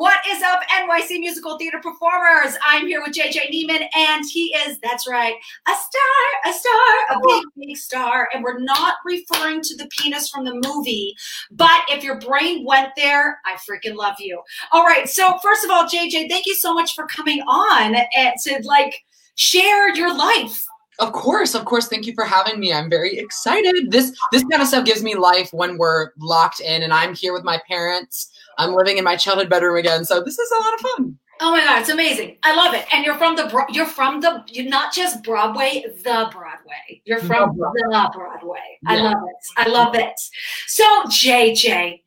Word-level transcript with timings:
What 0.00 0.20
is 0.26 0.42
up, 0.42 0.62
NYC 0.70 1.20
musical 1.20 1.58
theater 1.58 1.78
performers? 1.78 2.56
I'm 2.66 2.86
here 2.86 3.02
with 3.02 3.14
JJ 3.14 3.50
Niemann, 3.50 3.82
and 3.94 4.24
he 4.24 4.46
is, 4.54 4.78
that's 4.82 5.06
right, 5.06 5.34
a 5.68 5.72
star, 5.72 6.50
a 6.50 6.52
star, 6.54 7.18
a 7.18 7.20
big, 7.26 7.44
big 7.54 7.76
star. 7.76 8.26
And 8.32 8.42
we're 8.42 8.60
not 8.60 8.94
referring 9.04 9.60
to 9.60 9.76
the 9.76 9.86
penis 9.88 10.30
from 10.30 10.46
the 10.46 10.54
movie, 10.54 11.14
but 11.50 11.82
if 11.90 12.02
your 12.02 12.18
brain 12.18 12.64
went 12.64 12.92
there, 12.96 13.40
I 13.44 13.56
freaking 13.56 13.94
love 13.94 14.14
you. 14.18 14.40
All 14.72 14.84
right, 14.84 15.06
so 15.06 15.36
first 15.42 15.66
of 15.66 15.70
all, 15.70 15.84
JJ, 15.84 16.30
thank 16.30 16.46
you 16.46 16.54
so 16.54 16.72
much 16.72 16.94
for 16.94 17.06
coming 17.06 17.42
on 17.42 17.94
and 17.94 18.32
to 18.44 18.58
like 18.64 19.04
share 19.34 19.94
your 19.94 20.16
life. 20.16 20.64
Of 21.00 21.12
course, 21.12 21.54
of 21.54 21.64
course. 21.64 21.88
Thank 21.88 22.06
you 22.06 22.14
for 22.14 22.24
having 22.24 22.60
me. 22.60 22.72
I'm 22.72 22.90
very 22.90 23.16
excited. 23.18 23.90
This 23.90 24.12
this 24.32 24.44
kind 24.50 24.62
of 24.62 24.68
stuff 24.68 24.84
gives 24.84 25.02
me 25.02 25.14
life 25.14 25.50
when 25.52 25.78
we're 25.78 26.10
locked 26.18 26.60
in 26.60 26.82
and 26.82 26.92
I'm 26.92 27.14
here 27.14 27.32
with 27.32 27.42
my 27.42 27.60
parents. 27.66 28.30
I'm 28.58 28.74
living 28.74 28.98
in 28.98 29.04
my 29.04 29.16
childhood 29.16 29.48
bedroom 29.48 29.78
again, 29.78 30.04
so 30.04 30.22
this 30.22 30.38
is 30.38 30.50
a 30.50 30.62
lot 30.62 30.74
of 30.74 30.80
fun. 30.80 31.18
Oh 31.42 31.50
my 31.52 31.64
god, 31.64 31.80
it's 31.80 31.88
amazing! 31.88 32.36
I 32.42 32.54
love 32.54 32.74
it. 32.74 32.84
And 32.92 33.02
you're 33.04 33.16
from 33.16 33.34
the 33.34 33.66
you're 33.70 33.86
from 33.86 34.20
the 34.20 34.44
you're 34.48 34.68
not 34.68 34.92
just 34.92 35.24
Broadway, 35.24 35.84
the 36.04 36.28
Broadway. 36.30 37.00
You're 37.06 37.20
from 37.20 37.56
The 37.56 37.72
the 37.74 38.10
Broadway. 38.12 38.78
I 38.86 39.00
love 39.00 39.16
it. 39.26 39.46
I 39.56 39.68
love 39.68 39.94
it. 39.94 40.20
So 40.66 40.84
JJ, 41.04 42.02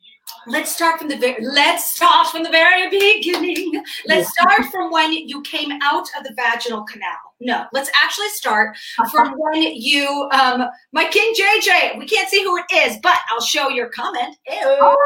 let's 0.46 0.72
start 0.72 1.00
from 1.00 1.08
the 1.08 1.16
very 1.16 1.44
let's 1.44 1.96
start 1.96 2.28
from 2.28 2.44
the 2.44 2.50
very 2.50 2.88
beginning. 2.88 3.82
Let's 4.06 4.30
start 4.30 4.66
from 4.70 4.92
when 4.92 5.12
you 5.12 5.42
came 5.42 5.72
out 5.82 6.06
of 6.16 6.22
the 6.22 6.32
vaginal 6.36 6.84
canal. 6.84 7.23
No, 7.40 7.66
let's 7.72 7.90
actually 8.02 8.28
start 8.28 8.76
from 9.10 9.34
when 9.36 9.62
you 9.62 10.28
um 10.32 10.64
my 10.92 11.04
king 11.08 11.34
JJ. 11.34 11.98
We 11.98 12.06
can't 12.06 12.28
see 12.28 12.42
who 12.42 12.56
it 12.56 12.64
is, 12.72 12.98
but 13.02 13.16
I'll 13.30 13.40
show 13.40 13.68
your 13.68 13.88
comment. 13.88 14.36
Ew. 14.48 14.96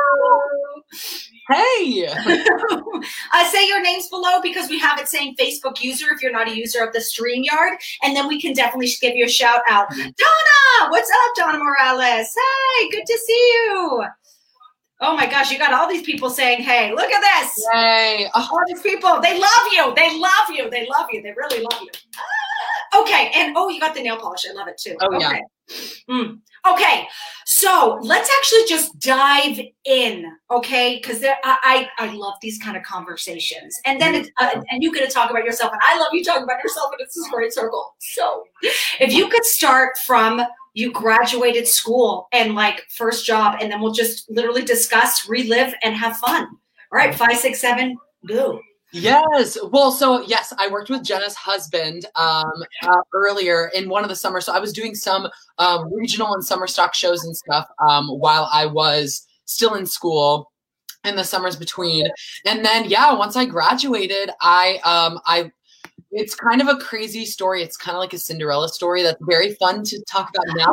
Hey. 1.48 2.06
uh, 3.32 3.48
say 3.48 3.66
your 3.66 3.82
names 3.82 4.08
below 4.08 4.40
because 4.42 4.68
we 4.68 4.78
have 4.78 5.00
it 5.00 5.08
saying 5.08 5.36
Facebook 5.40 5.80
user 5.82 6.06
if 6.12 6.22
you're 6.22 6.32
not 6.32 6.48
a 6.48 6.56
user 6.56 6.84
of 6.84 6.92
the 6.92 6.98
StreamYard, 6.98 7.76
and 8.02 8.14
then 8.14 8.28
we 8.28 8.40
can 8.40 8.52
definitely 8.52 8.90
give 9.00 9.16
you 9.16 9.24
a 9.24 9.28
shout 9.28 9.62
out. 9.68 9.88
Donna, 9.90 10.90
what's 10.90 11.10
up, 11.10 11.34
Donna 11.36 11.58
Morales? 11.58 12.34
Hey, 12.76 12.90
good 12.90 13.06
to 13.06 13.18
see 13.18 13.52
you. 13.54 14.04
Oh 15.00 15.16
my 15.16 15.26
gosh, 15.26 15.52
you 15.52 15.58
got 15.58 15.72
all 15.72 15.88
these 15.88 16.02
people 16.02 16.28
saying, 16.28 16.62
"Hey, 16.62 16.90
look 16.92 17.10
at 17.10 17.20
this!" 17.20 17.64
Yay. 17.72 18.28
Oh, 18.34 18.48
All 18.50 18.62
these 18.66 18.82
people, 18.82 19.20
they 19.20 19.38
love 19.38 19.66
you. 19.72 19.94
They 19.94 20.18
love 20.18 20.48
you. 20.50 20.68
They 20.70 20.86
love 20.88 21.06
you. 21.12 21.22
They 21.22 21.32
really 21.32 21.60
love 21.60 21.80
you. 21.82 21.90
Ah, 22.16 23.00
okay, 23.02 23.30
and 23.34 23.54
oh, 23.56 23.68
you 23.68 23.80
got 23.80 23.94
the 23.94 24.02
nail 24.02 24.16
polish. 24.16 24.44
I 24.48 24.54
love 24.54 24.66
it 24.68 24.78
too. 24.78 24.96
Oh, 25.00 25.18
yeah. 25.18 25.28
okay. 25.28 25.42
Mm. 26.10 26.40
Okay, 26.66 27.06
so 27.46 27.98
let's 28.02 28.28
actually 28.38 28.64
just 28.68 28.98
dive 28.98 29.60
in, 29.84 30.24
okay? 30.50 30.96
Because 30.96 31.22
I, 31.22 31.36
I 31.44 31.88
I 31.98 32.12
love 32.14 32.34
these 32.42 32.58
kind 32.58 32.76
of 32.76 32.82
conversations, 32.82 33.78
and 33.84 34.00
then 34.00 34.14
it's, 34.16 34.30
uh, 34.38 34.60
and 34.70 34.82
you 34.82 34.92
get 34.92 35.06
to 35.06 35.12
talk 35.12 35.30
about 35.30 35.44
yourself, 35.44 35.72
and 35.72 35.80
I 35.84 35.98
love 35.98 36.08
you 36.12 36.24
talking 36.24 36.42
about 36.42 36.62
yourself, 36.62 36.90
and 36.92 37.00
it's 37.00 37.14
this 37.14 37.28
great 37.28 37.52
circle. 37.52 37.94
So, 38.00 38.44
if 38.98 39.12
you 39.12 39.28
could 39.28 39.44
start 39.44 39.96
from 40.06 40.42
you 40.78 40.92
graduated 40.92 41.66
school 41.66 42.28
and 42.32 42.54
like 42.54 42.86
first 42.88 43.26
job, 43.26 43.56
and 43.60 43.70
then 43.70 43.80
we'll 43.80 43.92
just 43.92 44.30
literally 44.30 44.62
discuss, 44.62 45.28
relive, 45.28 45.74
and 45.82 45.96
have 45.96 46.16
fun. 46.18 46.44
All 46.44 46.96
right, 46.96 47.12
five, 47.12 47.36
six, 47.36 47.60
seven, 47.60 47.98
go. 48.26 48.60
yes. 48.92 49.58
Well, 49.72 49.90
so 49.90 50.22
yes, 50.22 50.54
I 50.56 50.68
worked 50.68 50.88
with 50.88 51.02
Jenna's 51.02 51.34
husband 51.34 52.06
um, 52.14 52.52
uh, 52.82 53.00
earlier 53.12 53.72
in 53.74 53.88
one 53.88 54.04
of 54.04 54.08
the 54.08 54.14
summers. 54.14 54.46
So 54.46 54.52
I 54.52 54.60
was 54.60 54.72
doing 54.72 54.94
some 54.94 55.28
um, 55.58 55.92
regional 55.92 56.32
and 56.32 56.44
summer 56.44 56.68
stock 56.68 56.94
shows 56.94 57.24
and 57.24 57.36
stuff 57.36 57.66
um, 57.88 58.06
while 58.06 58.48
I 58.52 58.66
was 58.66 59.26
still 59.46 59.74
in 59.74 59.84
school 59.84 60.52
in 61.04 61.16
the 61.16 61.24
summers 61.24 61.56
between. 61.56 62.06
And 62.46 62.64
then 62.64 62.88
yeah, 62.88 63.12
once 63.14 63.34
I 63.34 63.46
graduated, 63.46 64.30
I 64.40 64.78
um, 64.84 65.18
I 65.26 65.50
it's 66.10 66.34
kind 66.34 66.60
of 66.60 66.68
a 66.68 66.76
crazy 66.76 67.24
story. 67.24 67.62
It's 67.62 67.76
kind 67.76 67.96
of 67.96 68.00
like 68.00 68.12
a 68.12 68.18
Cinderella 68.18 68.68
story 68.68 69.02
that's 69.02 69.20
very 69.28 69.54
fun 69.54 69.82
to 69.84 70.04
talk 70.10 70.30
about 70.30 70.56
now. 70.56 70.72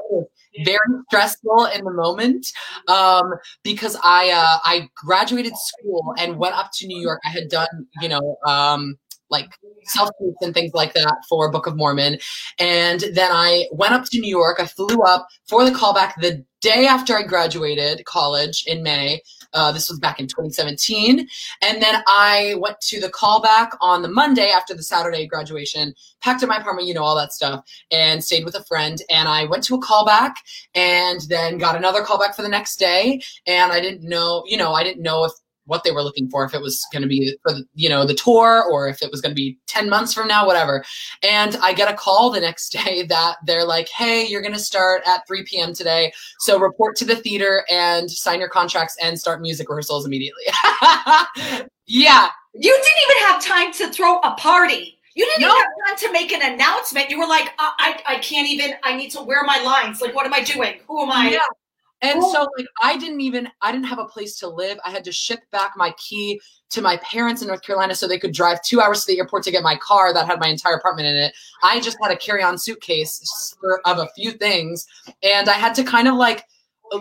It's 0.54 0.70
very 0.70 1.02
stressful 1.08 1.66
in 1.76 1.84
the 1.84 1.92
moment 1.92 2.48
um, 2.88 3.34
because 3.64 3.98
I 4.04 4.30
uh, 4.30 4.60
I 4.64 4.90
graduated 4.96 5.54
school 5.58 6.14
and 6.18 6.38
went 6.38 6.56
up 6.56 6.72
to 6.76 6.88
New 6.88 7.00
York. 7.00 7.20
I 7.26 7.30
had 7.30 7.50
done 7.50 7.68
you 8.02 8.10
know 8.10 8.38
um, 8.46 8.98
like 9.36 9.50
self 9.86 10.10
tapes 10.20 10.38
and 10.42 10.54
things 10.54 10.74
like 10.74 10.94
that 10.94 11.16
for 11.30 11.52
Book 11.52 11.68
of 11.68 11.76
Mormon, 11.76 12.18
and 12.60 13.04
then 13.14 13.32
I 13.32 13.68
went 13.72 13.94
up 13.94 14.06
to 14.06 14.20
New 14.20 14.30
York. 14.30 14.60
I 14.60 14.66
flew 14.66 15.02
up 15.04 15.28
for 15.48 15.64
the 15.66 15.72
callback 15.72 16.14
the 16.22 16.44
day 16.66 16.88
after 16.88 17.16
I 17.16 17.22
graduated 17.22 18.04
college 18.06 18.64
in 18.66 18.82
May. 18.82 19.22
Uh, 19.54 19.72
this 19.72 19.88
was 19.88 20.00
back 20.00 20.20
in 20.20 20.26
2017. 20.26 21.28
And 21.62 21.82
then 21.82 22.02
I 22.08 22.56
went 22.58 22.82
to 22.82 23.00
the 23.00 23.10
callback 23.10 23.70
on 23.82 24.02
the 24.02 24.08
Monday 24.10 24.50
after 24.50 24.74
the 24.74 24.82
Saturday 24.82 25.28
graduation, 25.28 25.94
packed 26.22 26.42
up 26.42 26.50
my 26.50 26.58
apartment, 26.58 26.88
you 26.88 26.96
know, 26.96 27.04
all 27.04 27.16
that 27.16 27.34
stuff, 27.34 27.64
and 27.92 28.24
stayed 28.24 28.46
with 28.46 28.56
a 28.56 28.64
friend. 28.64 29.00
And 29.12 29.30
I 29.30 29.46
went 29.46 29.64
to 29.66 29.76
a 29.76 29.82
callback 29.82 30.34
and 30.74 31.22
then 31.30 31.60
got 31.60 31.76
another 31.76 32.02
callback 32.02 32.34
for 32.34 32.42
the 32.42 32.50
next 32.50 32.78
day. 32.78 33.22
And 33.46 33.72
I 33.72 33.80
didn't 33.80 34.02
know, 34.02 34.44
you 34.48 34.58
know, 34.58 34.74
I 34.74 34.84
didn't 34.84 35.04
know 35.04 35.24
if 35.24 35.34
what 35.66 35.84
they 35.84 35.92
were 35.92 36.04
looking 36.04 36.30
for, 36.30 36.44
if 36.46 36.54
it 36.54 36.62
was 36.62 36.86
going 36.92 37.02
to 37.02 37.08
be 37.08 37.38
for, 37.42 37.52
the, 37.54 37.66
you 37.74 37.90
know, 37.90 38.06
the 38.06 38.14
tour 38.14 38.64
or 38.72 38.88
if 38.88 39.02
it 39.02 39.12
was 39.12 39.22
going 39.22 39.32
to 39.32 39.36
be 39.36 39.58
10 39.68 39.90
months 39.90 40.14
from 40.14 40.28
now, 40.28 40.46
whatever. 40.46 40.84
And 41.24 41.56
I 41.62 41.74
get 41.74 41.92
a 41.92 41.96
call 41.96 42.30
the 42.30 42.40
next 42.40 42.70
day 42.86 43.04
that 43.08 43.38
they're 43.46 43.66
like, 43.66 43.90
hey, 43.90 44.26
you're 44.26 44.42
going 44.42 44.54
to 44.54 44.60
start 44.60 45.02
at 45.08 45.28
3 45.28 45.44
p.m. 45.44 45.74
today. 45.74 46.14
So 46.40 46.60
report 46.60 46.96
to 46.98 47.06
the 47.06 47.16
theater 47.16 47.66
and 47.70 48.10
sign 48.10 48.40
your 48.40 48.50
contracts 48.50 48.96
and 49.02 49.20
start 49.20 49.42
music 49.42 49.70
rehearsals 49.70 50.06
immediately. 50.06 50.44
yeah. 51.88 52.30
You 52.54 52.72
didn't 52.72 53.02
even 53.10 53.24
have 53.28 53.44
time 53.44 53.74
to 53.74 53.92
throw 53.92 54.20
a 54.20 54.36
party. 54.36 54.98
You 55.16 55.26
didn't 55.26 55.42
No. 55.42 55.48
even 55.48 55.58
have 55.62 56.00
time 56.00 56.08
to 56.08 56.12
make 56.14 56.32
an 56.34 56.54
announcement. 56.54 57.10
You 57.10 57.18
were 57.20 57.28
like, 57.28 57.50
I, 57.58 58.02
I, 58.08 58.16
I 58.16 58.20
can't 58.20 58.48
even. 58.50 58.76
I 58.84 58.96
need 58.96 59.10
to. 59.12 59.22
wear 59.22 59.44
my 59.44 59.62
lines? 59.62 60.02
Like, 60.02 60.14
what 60.14 60.26
am 60.26 60.34
I 60.34 60.42
doing? 60.42 60.76
Who 60.88 61.02
am 61.04 61.12
I? 61.12 61.30
Yeah. 61.30 61.40
And 62.06 62.20
Oh. 62.24 62.34
so 62.34 62.48
like 62.58 62.68
I 62.82 62.98
didn't 62.98 63.22
even 63.22 63.50
I 63.62 63.72
didn't 63.72 63.88
have 63.88 64.00
a 64.00 64.06
place 64.06 64.38
to 64.40 64.48
live. 64.48 64.78
I 64.86 64.92
had 64.92 65.04
to 65.06 65.12
ship 65.12 65.40
back 65.52 65.74
my 65.76 65.92
key 65.98 66.40
to 66.72 66.82
my 66.82 66.98
parents 66.98 67.42
in 67.42 67.48
North 67.48 67.62
Carolina 67.62 67.96
so 67.96 68.08
they 68.08 68.20
could 68.20 68.34
drive 68.34 68.62
2 68.64 68.82
hours 68.82 69.06
to 69.06 69.12
the 69.14 69.20
airport 69.20 69.44
to 69.44 69.52
get 69.52 69.64
my 69.64 69.76
car 69.78 70.14
that 70.14 70.26
had 70.26 70.40
my 70.40 70.48
entire 70.48 70.76
apartment 70.76 71.08
in 71.08 71.16
it. 71.16 71.34
I 71.64 71.80
just 71.80 71.98
had 72.02 72.12
a 72.12 72.18
carry-on 72.18 72.58
suitcase 72.58 73.56
for, 73.60 73.82
of 73.88 73.98
a 74.00 74.08
few 74.16 74.32
things 74.32 74.86
and 75.24 75.48
I 75.50 75.54
had 75.54 75.74
to 75.76 75.84
kind 75.84 76.08
of 76.08 76.16
like 76.16 76.44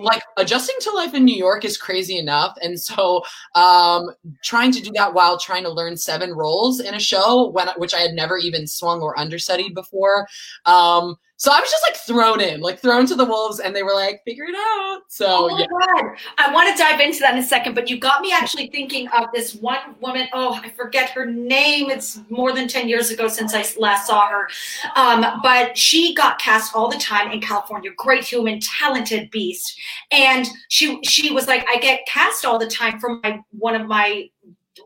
like 0.01 0.23
adjusting 0.39 0.77
to 0.81 0.91
life 0.93 1.13
in 1.13 1.25
New 1.27 1.37
York 1.37 1.63
is 1.65 1.77
crazy 1.77 2.17
enough 2.19 2.57
and 2.63 2.81
so 2.81 3.23
um 3.55 4.11
trying 4.43 4.73
to 4.73 4.81
do 4.81 4.91
that 4.95 5.13
while 5.13 5.39
trying 5.39 5.63
to 5.63 5.71
learn 5.71 5.95
seven 5.97 6.33
roles 6.33 6.81
in 6.81 6.95
a 6.95 6.99
show 7.01 7.51
when 7.51 7.69
which 7.77 7.93
I 7.95 7.99
had 8.01 8.13
never 8.15 8.39
even 8.39 8.67
swung 8.67 9.03
or 9.03 9.19
understudied 9.19 9.75
before 9.75 10.27
um 10.65 11.17
so 11.45 11.53
I 11.53 11.61
was 11.61 11.71
just 11.71 11.85
like 11.87 11.99
thrown 11.99 12.41
in, 12.41 12.63
like 12.63 12.81
thrown 12.81 13.05
to 13.05 13.15
the 13.15 13.27
wolves, 13.27 13.61
and 13.61 13.77
they 13.77 13.83
were 13.83 13.93
like, 13.93 14.23
figure 14.25 14.45
it 14.45 14.55
out. 14.57 15.03
So 15.09 15.27
Oh 15.29 15.49
my 15.51 15.61
yeah, 15.61 15.67
God. 15.67 16.17
I 16.39 16.51
want 16.55 16.75
to 16.75 16.83
dive 16.83 17.01
into 17.01 17.21
that 17.21 17.35
in 17.35 17.39
a 17.39 17.47
second, 17.47 17.75
but 17.75 17.91
you 17.91 17.99
got 17.99 18.23
me 18.23 18.33
actually 18.33 18.69
thinking 18.69 19.09
of 19.09 19.27
this 19.35 19.55
one 19.55 19.95
woman. 20.01 20.27
Oh, 20.33 20.55
I 20.55 20.71
forget 20.71 21.11
her 21.11 21.27
name. 21.27 21.91
It's 21.91 22.19
more 22.31 22.53
than 22.55 22.67
10 22.67 22.89
years 22.89 23.11
ago 23.11 23.29
since 23.29 23.53
I 23.53 23.63
last 23.79 24.07
saw 24.07 24.27
her. 24.27 24.49
Um, 24.97 25.39
but 25.43 25.77
she 25.77 26.15
got 26.15 26.39
cast 26.39 26.75
all 26.75 26.89
the 26.89 26.97
time 26.97 27.31
in 27.31 27.43
California. 27.43 27.91
Great 27.95 28.25
human, 28.25 28.59
talented 28.61 29.31
beast. 29.31 29.79
And 30.13 30.49
she 30.71 30.99
she 31.05 31.31
was 31.31 31.47
like, 31.47 31.67
I 31.69 31.77
get 31.77 32.07
cast 32.07 32.47
all 32.47 32.59
the 32.59 32.69
time 32.69 32.99
for 32.99 33.21
my 33.23 33.41
one 33.51 33.79
of 33.79 33.87
my 33.87 34.31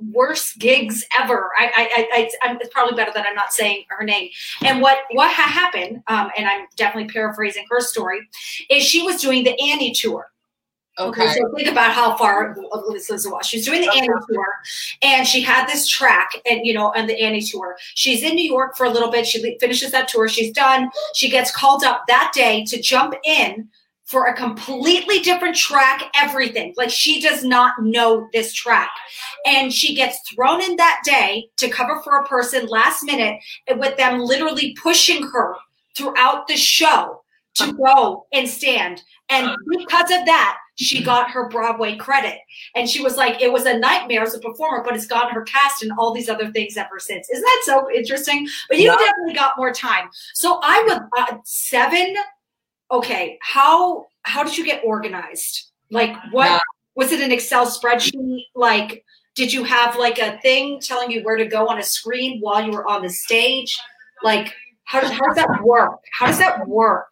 worst 0.00 0.58
gigs 0.58 1.04
ever. 1.18 1.50
I, 1.58 1.66
I, 1.66 1.70
I, 1.82 2.08
I 2.12 2.30
I'm, 2.48 2.56
it's 2.60 2.70
probably 2.72 2.96
better 2.96 3.12
that 3.14 3.26
I'm 3.28 3.34
not 3.34 3.52
saying 3.52 3.84
her 3.88 4.04
name. 4.04 4.30
And 4.64 4.80
what 4.80 4.98
what 5.12 5.30
ha- 5.30 5.42
happened, 5.48 6.02
um, 6.08 6.30
and 6.36 6.46
I'm 6.46 6.66
definitely 6.76 7.10
paraphrasing 7.12 7.64
her 7.70 7.80
story, 7.80 8.20
is 8.70 8.82
she 8.84 9.02
was 9.02 9.20
doing 9.20 9.44
the 9.44 9.58
Annie 9.60 9.92
tour. 9.92 10.30
okay. 10.98 11.32
so 11.32 11.52
think 11.56 11.68
about 11.68 11.92
how 11.92 12.16
far 12.16 12.56
this 12.92 13.08
is. 13.08 13.26
was. 13.28 13.46
She's 13.46 13.64
doing 13.64 13.82
the 13.82 13.88
Okay. 13.88 13.98
Annie 14.00 14.08
tour, 14.28 14.46
and 15.02 15.26
she 15.26 15.40
had 15.40 15.66
this 15.66 15.86
track, 15.88 16.30
and 16.50 16.66
you 16.66 16.74
know, 16.74 16.92
on 16.96 17.06
the 17.06 17.18
Annie 17.20 17.42
tour, 17.42 17.76
she's 17.94 18.22
in 18.22 18.34
New 18.34 18.48
York 18.50 18.76
for 18.76 18.84
a 18.84 18.90
little 18.90 19.10
bit. 19.10 19.26
She 19.26 19.56
finishes 19.60 19.92
that 19.92 20.08
tour. 20.08 20.28
She's 20.28 20.52
done. 20.52 20.90
She 21.14 21.30
gets 21.30 21.50
called 21.54 21.84
up 21.84 22.04
that 22.08 22.32
day 22.34 22.64
to 22.66 22.80
jump 22.82 23.14
in 23.24 23.68
for 24.08 24.26
a 24.26 24.34
completely 24.34 25.18
different 25.20 25.54
track, 25.54 26.10
everything. 26.14 26.72
Like 26.78 26.88
she 26.88 27.20
does 27.20 27.44
not 27.44 27.74
know 27.82 28.26
this 28.32 28.54
track. 28.54 28.90
And 29.46 29.72
she 29.72 29.94
gets 29.94 30.18
thrown 30.30 30.62
in 30.62 30.76
that 30.76 31.00
day 31.04 31.50
to 31.58 31.68
cover 31.68 32.00
for 32.02 32.18
a 32.18 32.26
person 32.26 32.66
last 32.66 33.04
minute 33.04 33.38
and 33.66 33.78
with 33.78 33.98
them 33.98 34.20
literally 34.20 34.74
pushing 34.82 35.22
her 35.28 35.54
throughout 35.94 36.48
the 36.48 36.56
show 36.56 37.22
to 37.56 37.72
go 37.74 38.26
and 38.32 38.48
stand. 38.48 39.02
And 39.28 39.54
because 39.68 40.10
of 40.10 40.24
that, 40.24 40.56
she 40.76 41.02
got 41.02 41.30
her 41.30 41.50
Broadway 41.50 41.96
credit. 41.96 42.38
And 42.74 42.88
she 42.88 43.02
was 43.02 43.16
like, 43.16 43.42
it 43.42 43.52
was 43.52 43.66
a 43.66 43.78
nightmare 43.78 44.22
as 44.22 44.34
a 44.34 44.38
performer, 44.38 44.82
but 44.82 44.94
it's 44.94 45.06
gotten 45.06 45.34
her 45.34 45.42
cast 45.42 45.82
and 45.82 45.92
all 45.98 46.14
these 46.14 46.30
other 46.30 46.50
things 46.50 46.78
ever 46.78 46.98
since. 46.98 47.28
Isn't 47.28 47.42
that 47.42 47.62
so 47.64 47.90
interesting? 47.94 48.48
But 48.70 48.78
you 48.78 48.84
yeah. 48.84 48.96
definitely 48.96 49.34
got 49.34 49.58
more 49.58 49.72
time. 49.72 50.08
So 50.32 50.60
I 50.62 50.82
would, 50.86 51.02
uh, 51.18 51.38
seven, 51.44 52.14
okay, 52.90 53.38
how, 53.42 54.06
how 54.22 54.42
did 54.42 54.56
you 54.56 54.64
get 54.64 54.82
organized? 54.84 55.70
Like 55.90 56.14
what, 56.30 56.46
yeah. 56.46 56.58
was 56.94 57.12
it 57.12 57.20
an 57.20 57.32
Excel 57.32 57.66
spreadsheet? 57.66 58.44
Like, 58.54 59.04
did 59.34 59.52
you 59.52 59.64
have 59.64 59.96
like 59.96 60.18
a 60.18 60.38
thing 60.40 60.80
telling 60.80 61.10
you 61.10 61.22
where 61.22 61.36
to 61.36 61.46
go 61.46 61.68
on 61.68 61.78
a 61.78 61.82
screen 61.82 62.40
while 62.40 62.64
you 62.64 62.72
were 62.72 62.86
on 62.86 63.02
the 63.02 63.10
stage? 63.10 63.78
Like, 64.22 64.52
how 64.84 65.00
does, 65.00 65.10
how 65.10 65.26
does 65.26 65.36
that 65.36 65.62
work? 65.62 66.00
How 66.12 66.26
does 66.26 66.38
that 66.38 66.66
work? 66.66 67.10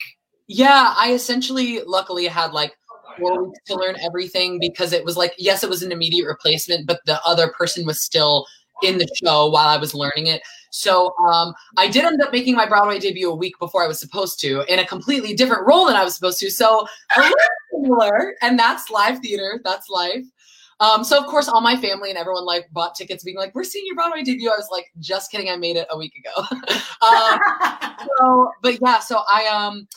Yeah, 0.48 0.94
I 0.96 1.12
essentially 1.12 1.80
luckily 1.86 2.26
had 2.26 2.52
like 2.52 2.72
four 3.18 3.44
weeks 3.44 3.58
to 3.66 3.74
learn 3.74 3.96
everything 4.00 4.58
because 4.58 4.92
it 4.92 5.04
was 5.04 5.16
like, 5.16 5.34
yes, 5.38 5.62
it 5.62 5.70
was 5.70 5.82
an 5.82 5.92
immediate 5.92 6.26
replacement, 6.26 6.86
but 6.86 7.00
the 7.06 7.20
other 7.24 7.48
person 7.48 7.86
was 7.86 8.02
still 8.02 8.46
in 8.82 8.98
the 8.98 9.08
show 9.22 9.48
while 9.48 9.68
I 9.68 9.76
was 9.76 9.94
learning 9.94 10.26
it. 10.28 10.42
So 10.70 11.14
um, 11.26 11.54
I 11.78 11.88
did 11.88 12.04
end 12.04 12.20
up 12.20 12.32
making 12.32 12.54
my 12.54 12.66
Broadway 12.66 12.98
debut 12.98 13.30
a 13.30 13.34
week 13.34 13.58
before 13.58 13.82
I 13.82 13.88
was 13.88 13.98
supposed 13.98 14.40
to 14.40 14.62
in 14.72 14.78
a 14.78 14.86
completely 14.86 15.34
different 15.34 15.66
role 15.66 15.86
than 15.86 15.96
I 15.96 16.04
was 16.04 16.14
supposed 16.14 16.38
to. 16.40 16.50
So 16.50 16.86
a 17.16 17.32
similar, 17.72 18.34
and 18.42 18.58
that's 18.58 18.90
live 18.90 19.20
theater. 19.20 19.60
That's 19.64 19.88
life. 19.88 20.24
Um, 20.78 21.04
so 21.04 21.18
of 21.18 21.26
course, 21.26 21.48
all 21.48 21.62
my 21.62 21.76
family 21.76 22.10
and 22.10 22.18
everyone 22.18 22.44
like 22.44 22.68
bought 22.72 22.94
tickets, 22.94 23.24
being 23.24 23.38
like, 23.38 23.54
"We're 23.54 23.64
seeing 23.64 23.86
your 23.86 23.94
Broadway 23.94 24.22
debut." 24.22 24.50
I 24.50 24.56
was 24.56 24.68
like, 24.70 24.86
"Just 24.98 25.30
kidding, 25.30 25.48
I 25.48 25.56
made 25.56 25.76
it 25.76 25.86
a 25.90 25.96
week 25.96 26.12
ago." 26.18 26.46
um, 27.00 27.38
so, 28.18 28.50
but 28.62 28.78
yeah, 28.82 28.98
so 28.98 29.22
I 29.28 29.46
um 29.46 29.88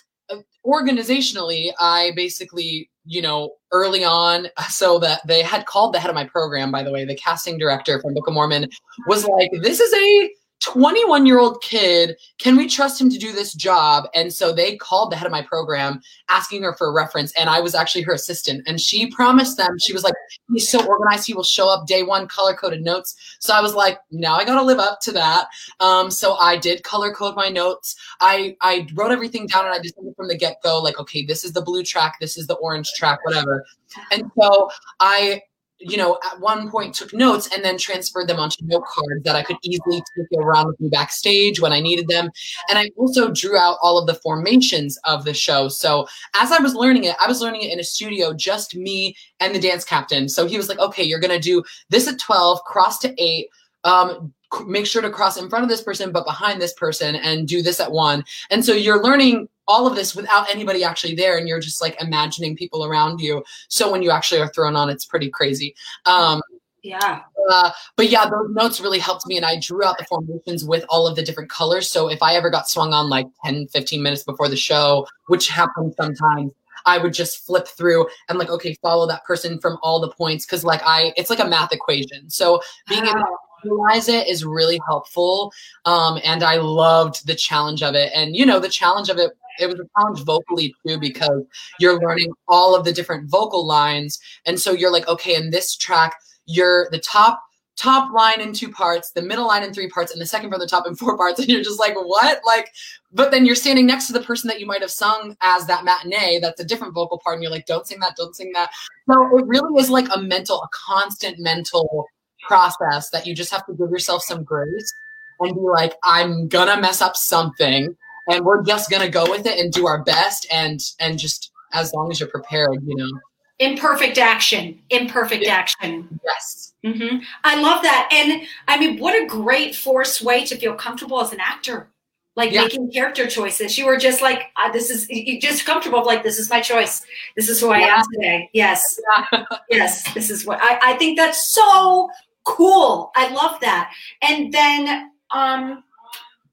organizationally, 0.66 1.72
I 1.80 2.12
basically, 2.16 2.90
you 3.06 3.22
know, 3.22 3.52
early 3.72 4.04
on, 4.04 4.48
so 4.70 5.00
that 5.00 5.26
they 5.28 5.42
had 5.42 5.66
called 5.66 5.94
the 5.94 6.00
head 6.00 6.10
of 6.10 6.16
my 6.16 6.26
program, 6.26 6.72
by 6.72 6.84
the 6.84 6.92
way, 6.92 7.06
the 7.06 7.16
casting 7.16 7.58
director 7.58 8.00
from 8.02 8.14
Book 8.14 8.28
of 8.28 8.34
Mormon 8.34 8.70
was 9.08 9.26
like, 9.26 9.52
this 9.62 9.80
is 9.80 9.94
a 9.94 10.32
21 10.62 11.26
year 11.26 11.40
old 11.40 11.62
kid 11.62 12.18
can 12.38 12.56
we 12.56 12.68
trust 12.68 13.00
him 13.00 13.10
to 13.10 13.18
do 13.18 13.32
this 13.32 13.54
job? 13.54 14.06
And 14.14 14.32
so 14.32 14.52
they 14.52 14.76
called 14.76 15.12
the 15.12 15.16
head 15.16 15.26
of 15.26 15.32
my 15.32 15.42
program 15.42 16.02
asking 16.30 16.64
her 16.64 16.74
for 16.74 16.88
a 16.88 16.94
reference 16.94 17.32
and 17.34 17.50
i 17.50 17.60
was 17.60 17.76
actually 17.76 18.02
her 18.04 18.14
assistant. 18.14 18.64
And 18.68 18.80
she 18.80 19.10
promised 19.10 19.58
them 19.58 19.78
she 19.80 19.94
was 19.94 20.04
like 20.04 20.14
he's 20.52 20.70
so 20.70 20.86
organized 20.86 21.28
he 21.28 21.34
will 21.34 21.44
show 21.44 21.70
up 21.70 21.88
day 21.88 22.04
one 22.04 22.28
color 22.28 22.54
coded 22.54 22.84
notes. 22.84 23.16
So 23.40 23.54
i 23.54 23.62
was 23.62 23.74
like 23.74 24.00
now 24.12 24.36
i 24.36 24.46
gotta 24.46 24.66
live 24.66 24.80
up 24.80 25.00
to 25.02 25.12
that. 25.14 25.48
Um, 25.80 26.12
so 26.12 26.36
i 26.36 26.58
did 26.58 26.84
color 26.84 27.14
code 27.14 27.36
my 27.36 27.50
notes. 27.50 27.96
I 28.20 28.56
i 28.62 28.88
wrote 28.94 29.12
everything 29.12 29.48
down 29.48 29.66
and 29.66 29.74
i 29.74 29.80
decided 29.80 30.14
from 30.16 30.28
the 30.28 30.38
get-go 30.38 30.82
like 30.82 31.00
okay 31.00 31.26
this 31.26 31.44
is 31.44 31.54
the 31.54 31.62
blue 31.62 31.84
track 31.84 32.18
this 32.20 32.38
is 32.38 32.48
the 32.48 32.56
orange 32.56 32.92
track 32.96 33.24
whatever. 33.26 33.66
And 34.12 34.30
so 34.40 34.70
i 35.00 35.42
you 35.80 35.98
know, 35.98 36.20
at 36.26 36.40
one 36.40 36.70
point 36.70 36.94
took 36.94 37.14
notes 37.14 37.50
and 37.54 37.64
then 37.64 37.78
transferred 37.78 38.28
them 38.28 38.40
onto 38.40 38.58
note 38.64 38.86
cards 38.86 39.24
that 39.24 39.36
I 39.36 39.44
could 39.44 39.58
easily 39.64 40.04
take 40.16 40.40
around 40.40 40.68
with 40.68 40.80
me 40.80 40.90
backstage 40.90 41.62
when 41.62 41.72
I 41.72 41.80
needed 41.80 42.08
them. 42.08 42.30
And 42.70 42.78
I 42.78 42.90
also 42.98 43.32
drew 43.32 43.58
out 43.58 43.78
all 43.82 43.98
of 43.98 44.06
the 44.08 44.16
formations 44.16 45.00
of 45.06 45.24
the 45.26 45.34
show. 45.34 45.70
So 45.70 46.08
as 46.36 46.52
I 46.52 46.62
was 46.62 46.76
learning 46.76 47.06
it, 47.06 47.16
I 47.20 47.28
was 47.28 47.42
learning 47.42 47.64
it 47.64 47.72
in 47.72 47.80
a 47.80 47.84
studio, 47.84 48.34
just 48.34 48.76
me 48.76 49.16
and 49.40 49.56
the 49.56 49.60
dance 49.60 49.86
captain. 49.86 50.28
So 50.28 50.46
he 50.46 50.58
was 50.58 50.68
like, 50.68 50.80
okay, 50.80 51.04
you're 51.04 51.20
going 51.20 51.36
to 51.36 51.40
do 51.40 51.64
this 51.90 52.08
at 52.08 52.20
12, 52.20 52.62
cross 52.64 53.00
to 53.00 53.14
eight, 53.22 53.48
um, 53.86 54.34
make 54.66 54.86
sure 54.86 55.02
to 55.02 55.10
cross 55.10 55.38
in 55.38 55.50
front 55.50 55.64
of 55.64 55.70
this 55.70 55.82
person 55.82 56.12
but 56.12 56.26
behind 56.26 56.60
this 56.60 56.74
person 56.74 57.16
and 57.16 57.48
do 57.48 57.62
this 57.62 57.80
at 57.80 57.92
one 57.92 58.26
and 58.50 58.66
so 58.66 58.74
you're 58.74 59.04
learning 59.04 59.48
all 59.70 59.88
of 59.88 59.96
this 59.96 60.16
without 60.16 60.50
anybody 60.50 60.84
actually 60.84 61.16
there 61.16 61.38
and 61.38 61.48
you're 61.48 61.60
just 61.60 61.82
like 61.82 61.96
imagining 62.02 62.58
people 62.58 62.84
around 62.84 63.22
you 63.22 63.44
so 63.70 63.90
when 63.90 64.02
you 64.02 64.12
actually 64.12 64.42
are 64.42 64.50
thrown 64.50 64.76
on 64.76 64.90
it's 64.90 65.06
pretty 65.06 65.30
crazy 65.30 65.74
um, 66.06 66.42
yeah 66.84 67.22
uh, 67.50 67.72
but 67.96 68.10
yeah 68.10 68.26
those 68.26 68.50
notes 68.52 68.82
really 68.82 69.00
helped 69.00 69.26
me 69.28 69.38
and 69.38 69.46
i 69.46 69.58
drew 69.60 69.84
out 69.84 69.98
the 69.98 70.06
formations 70.06 70.66
with 70.66 70.84
all 70.90 71.08
of 71.08 71.16
the 71.16 71.24
different 71.24 71.50
colors 71.50 71.90
so 71.90 72.10
if 72.10 72.22
i 72.22 72.34
ever 72.34 72.50
got 72.50 72.68
swung 72.68 72.94
on 72.94 73.10
like 73.10 73.28
10 73.46 73.68
15 73.68 74.02
minutes 74.02 74.24
before 74.24 74.50
the 74.50 74.58
show 74.58 75.08
which 75.28 75.48
happens 75.48 75.94
sometimes 75.96 76.52
I 76.86 76.98
would 76.98 77.14
just 77.14 77.46
flip 77.46 77.68
through 77.68 78.08
and 78.30 78.40
like, 78.40 78.50
okay, 78.50 78.74
follow 78.82 79.06
that 79.08 79.26
person 79.26 79.60
from 79.60 79.78
all 79.82 80.00
the 80.00 80.10
points. 80.10 80.46
Cause 80.46 80.64
like 80.64 80.82
I, 80.86 81.14
it's 81.18 81.30
like 81.30 81.40
a 81.40 81.48
math 81.48 81.74
equation. 81.74 82.30
So 82.30 82.62
being 82.88 83.06
able 83.06 83.20
to 83.20 83.38
visualize 83.64 84.10
it 84.10 84.28
is 84.28 84.46
really 84.46 84.80
helpful. 84.88 85.52
Um, 85.86 86.20
and 86.24 86.44
I 86.44 86.58
loved 86.58 87.28
the 87.28 87.36
challenge 87.36 87.84
of 87.84 87.96
it. 87.96 88.12
And, 88.16 88.36
you 88.36 88.46
know, 88.46 88.60
the 88.60 88.70
challenge 88.70 89.10
of 89.10 89.18
it, 89.18 89.32
it 89.60 89.68
was 89.68 89.80
a 89.80 89.88
challenge 90.00 90.26
vocally 90.26 90.74
too, 90.86 91.00
because 91.00 91.44
you're 91.80 92.00
learning 92.00 92.32
all 92.48 92.76
of 92.76 92.86
the 92.86 92.94
different 92.94 93.30
vocal 93.30 93.66
lines. 93.66 94.20
And 94.46 94.60
so 94.60 94.72
you're 94.72 94.92
like, 94.92 95.08
okay, 95.08 95.36
in 95.36 95.52
this 95.52 95.76
track, 95.76 96.16
you're 96.46 96.90
the 96.92 97.00
top 97.00 97.42
top 97.80 98.14
line 98.14 98.42
in 98.42 98.52
two 98.52 98.70
parts, 98.70 99.12
the 99.12 99.22
middle 99.22 99.48
line 99.48 99.64
in 99.64 99.74
three 99.74 99.88
parts, 99.88 100.12
and 100.12 100.20
the 100.20 100.26
second 100.26 100.50
from 100.50 100.60
the 100.60 100.68
top 100.68 100.86
in 100.86 100.96
four 100.96 101.16
parts. 101.16 101.40
And 101.40 101.48
you're 101.48 101.64
just 101.64 101.80
like, 101.80 101.96
what? 101.96 102.42
Like, 102.46 102.70
but 103.14 103.32
then 103.32 103.46
you're 103.46 103.56
standing 103.56 103.88
next 103.88 104.08
to 104.08 104.14
the 104.14 104.22
person 104.22 104.50
that 104.50 104.60
you 104.60 104.66
might 104.66 104.82
have 104.82 104.92
sung 104.92 105.36
as 105.42 105.66
that 105.68 105.86
matinee. 105.86 106.40
That's 106.42 106.60
a 106.60 106.66
different 106.66 106.94
vocal 106.94 107.20
part. 107.24 107.36
And 107.36 107.44
you're 107.44 107.52
like, 107.52 107.66
don't 107.66 107.88
sing 107.88 108.00
that, 108.02 108.18
don't 108.18 108.36
sing 108.36 108.52
that. 108.54 108.70
So 109.10 109.38
it 109.38 109.46
really 109.48 109.82
is 109.82 109.90
like 109.90 110.08
a 110.14 110.22
mental, 110.22 110.62
a 110.62 110.68
constant 110.72 111.40
mental 111.40 112.06
process 112.48 113.10
that 113.12 113.26
you 113.26 113.34
just 113.34 113.52
have 113.52 113.66
to 113.68 113.74
give 113.74 113.90
yourself 113.90 114.24
some 114.24 114.44
grace 114.44 114.94
and 115.40 115.56
be 115.56 115.62
like, 115.62 115.94
I'm 116.04 116.48
gonna 116.50 116.80
mess 116.82 117.02
up 117.02 117.16
something 117.16 117.96
and 118.30 118.46
we're 118.46 118.64
just 118.64 118.90
gonna 118.90 119.10
go 119.10 119.30
with 119.30 119.46
it 119.46 119.60
and 119.60 119.72
do 119.72 119.88
our 119.88 120.04
best 120.04 120.48
and 120.52 120.82
and 121.00 121.18
just 121.18 121.52
as 121.74 121.94
long 121.94 122.12
as 122.12 122.20
you're 122.20 122.30
prepared, 122.30 122.80
you 122.86 122.96
know. 122.96 123.20
Imperfect 123.60 124.18
action. 124.18 124.80
Imperfect 124.90 125.44
yeah. 125.44 125.54
action. 125.54 126.20
Yes. 126.24 126.74
Mm-hmm. 126.86 127.18
I 127.44 127.62
love 127.62 127.84
that. 127.84 128.10
And 128.12 128.44
I 128.68 128.78
mean, 128.78 129.00
what 129.00 129.22
a 129.22 129.28
great 129.28 129.76
forced 129.76 130.22
way 130.22 130.46
to 130.46 130.56
feel 130.56 130.74
comfortable 130.76 131.22
as 131.22 131.34
an 131.34 131.40
actor. 131.42 131.90
Like 132.36 132.54
yeah. 132.54 132.62
making 132.62 132.92
character 132.92 133.28
choices. 133.28 133.78
You 133.78 133.86
were 133.86 133.98
just 133.98 134.22
like, 134.22 134.44
uh, 134.56 134.72
this 134.72 134.90
is 134.90 135.10
you 135.10 135.42
just 135.42 135.66
comfortable. 135.66 136.06
Like, 136.06 136.24
this 136.24 136.40
is 136.40 136.50
my 136.50 136.62
choice. 136.62 137.06
This 137.36 137.50
is 137.50 137.60
who 137.60 137.70
I 137.70 137.80
yeah. 137.80 137.98
am 137.98 138.06
today. 138.14 138.50
Yes. 138.54 138.98
yes. 139.70 140.14
This 140.14 140.30
is 140.30 140.46
what 140.46 140.60
I, 140.62 140.94
I 140.94 140.98
think 140.98 141.18
that's 141.18 141.50
so 141.54 142.10
cool. 142.46 143.12
I 143.16 143.34
love 143.34 143.60
that. 143.60 143.92
And 144.22 144.54
then 144.54 145.12
um 145.32 145.84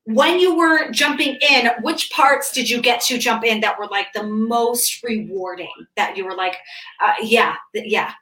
when 0.06 0.38
you 0.38 0.56
were 0.56 0.90
jumping 0.92 1.36
in, 1.50 1.68
which 1.82 2.10
parts 2.10 2.52
did 2.52 2.70
you 2.70 2.80
get 2.80 3.00
to 3.02 3.18
jump 3.18 3.44
in 3.44 3.60
that 3.60 3.78
were 3.78 3.88
like 3.88 4.12
the 4.12 4.22
most 4.22 5.02
rewarding? 5.02 5.68
That 5.96 6.16
you 6.16 6.24
were 6.24 6.36
like, 6.36 6.56
uh, 7.04 7.14
yeah, 7.22 7.56
yeah, 7.74 8.12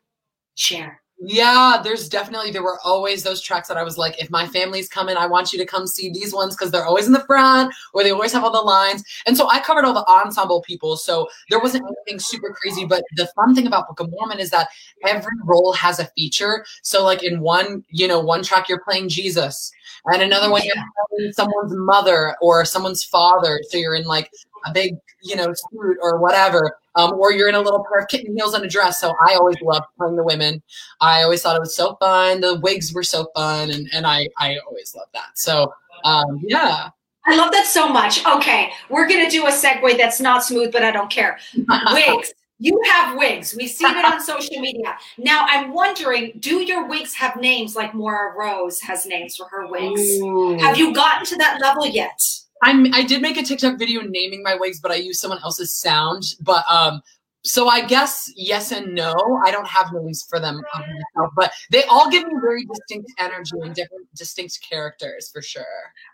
share. 0.55 1.03
Yeah, 1.21 1.81
there's 1.83 2.09
definitely 2.09 2.51
there 2.51 2.63
were 2.63 2.81
always 2.85 3.23
those 3.23 3.41
tracks 3.41 3.69
that 3.69 3.77
I 3.77 3.83
was 3.83 3.97
like, 3.97 4.21
if 4.21 4.31
my 4.31 4.47
family's 4.49 4.89
coming, 4.89 5.17
I 5.17 5.27
want 5.27 5.53
you 5.53 5.59
to 5.59 5.65
come 5.65 5.87
see 5.87 6.11
these 6.11 6.35
ones 6.35 6.57
because 6.57 6.71
they're 6.71 6.85
always 6.85 7.07
in 7.07 7.13
the 7.13 7.25
front 7.25 7.73
or 7.93 8.03
they 8.03 8.11
always 8.11 8.33
have 8.33 8.43
all 8.43 8.53
the 8.53 8.61
lines. 8.61 9.05
And 9.27 9.37
so 9.37 9.49
I 9.49 9.61
covered 9.61 9.85
all 9.85 9.95
the 9.95 10.07
ensemble 10.09 10.61
people. 10.63 10.97
So 10.97 11.29
there 11.51 11.61
wasn't 11.61 11.85
anything 11.85 12.19
super 12.19 12.53
crazy. 12.53 12.85
But 12.85 13.05
the 13.17 13.29
fun 13.37 13.55
thing 13.55 13.67
about 13.67 13.87
Book 13.89 14.01
of 14.01 14.11
Mormon 14.11 14.41
is 14.41 14.51
that 14.51 14.69
every 15.07 15.37
role 15.45 15.73
has 15.75 15.99
a 15.99 16.11
feature. 16.17 16.65
So 16.83 17.05
like 17.05 17.23
in 17.23 17.41
one, 17.41 17.85
you 17.91 18.09
know, 18.09 18.21
one 18.21 18.43
track 18.43 18.69
you're 18.69 18.83
playing 18.83 19.09
Jesus, 19.09 19.71
and 20.07 20.23
another 20.23 20.51
one 20.51 20.63
you're 20.65 21.33
someone's 21.33 21.75
mother 21.75 22.37
or 22.41 22.65
someone's 22.65 23.05
father. 23.05 23.61
So 23.69 23.79
you're 23.79 23.95
in 23.95 24.05
like 24.05 24.31
a 24.67 24.73
big, 24.73 24.97
you 25.23 25.37
know, 25.37 25.53
suit 25.55 25.99
or 26.01 26.19
whatever 26.19 26.79
um, 26.97 27.13
or 27.15 27.33
you're 27.33 27.49
in 27.49 27.55
a 27.55 27.61
little 27.61 27.85
pair 27.89 28.01
of 28.01 28.09
kitten 28.09 28.37
heels 28.37 28.55
and 28.55 28.65
a 28.65 28.69
dress. 28.69 29.01
So 29.01 29.13
I 29.27 29.35
always 29.35 29.61
loved 29.61 29.87
playing 29.99 30.17
the 30.17 30.23
women. 30.23 30.63
I 31.01 31.23
always 31.23 31.43
thought 31.43 31.57
it 31.57 31.61
was 31.61 31.75
so 31.75 31.97
fun. 31.97 32.41
The 32.41 32.61
wigs 32.61 32.93
were 32.93 33.03
so 33.03 33.29
fun, 33.35 33.71
and 33.71 33.89
and 33.93 34.07
I 34.07 34.29
I 34.39 34.59
always 34.67 34.95
loved 34.95 35.11
that. 35.15 35.31
So 35.35 35.73
um, 36.05 36.41
yeah. 36.43 36.91
I 37.27 37.37
love 37.37 37.53
that 37.53 37.67
so 37.67 37.89
much. 37.89 38.25
Okay, 38.27 38.71
we're 38.91 39.09
gonna 39.09 39.31
do 39.31 39.47
a 39.47 39.51
segue 39.51 39.97
that's 39.97 40.21
not 40.21 40.45
smooth, 40.45 40.73
but 40.73 40.83
I 40.83 40.91
don't 40.91 41.11
care. 41.11 41.39
Wigs. 41.93 42.35
You 42.59 42.81
have 42.93 43.19
wigs. 43.19 43.55
We've 43.57 43.71
seen 43.71 43.97
it 43.97 44.05
on 44.05 44.21
social 44.23 44.61
media. 44.61 44.97
Now 45.19 45.45
I'm 45.49 45.73
wondering, 45.73 46.33
do 46.39 46.63
your 46.63 46.87
wigs 46.87 47.15
have 47.15 47.37
names 47.37 47.75
like 47.75 47.95
Maura 47.95 48.33
Rose 48.37 48.81
has 48.81 49.05
names 49.07 49.37
for 49.37 49.47
her 49.49 49.67
wigs? 49.67 50.01
Ooh. 50.21 50.57
Have 50.59 50.79
you 50.79 50.95
gotten 50.95 51.27
to 51.27 51.37
that 51.37 51.61
level 51.61 51.87
yet? 51.87 52.21
I'm 52.63 52.95
I 52.95 53.03
did 53.03 53.21
make 53.21 53.37
a 53.37 53.43
TikTok 53.43 53.79
video 53.79 54.03
naming 54.03 54.43
my 54.43 54.55
wigs, 54.55 54.81
but 54.81 54.91
I 54.93 54.97
used 54.97 55.21
someone 55.21 55.41
else's 55.43 55.73
sound. 55.73 56.35
But 56.41 56.65
um 56.71 57.03
so 57.45 57.69
I 57.69 57.85
guess 57.85 58.33
yes 58.37 58.73
and 58.73 58.95
no. 58.95 59.15
I 59.45 59.51
don't 59.51 59.67
have 59.67 59.93
names 59.93 60.25
for 60.29 60.41
them, 60.41 60.63
myself, 60.75 61.33
but 61.37 61.53
they 61.71 61.85
all 61.85 62.11
give 62.11 62.27
me 62.27 62.33
very 62.41 62.65
distinct 62.65 63.13
energy 63.19 63.53
and 63.61 63.75
different 63.75 64.07
distinct 64.15 64.61
characters 64.63 65.31
for 65.31 65.43
sure. 65.43 65.65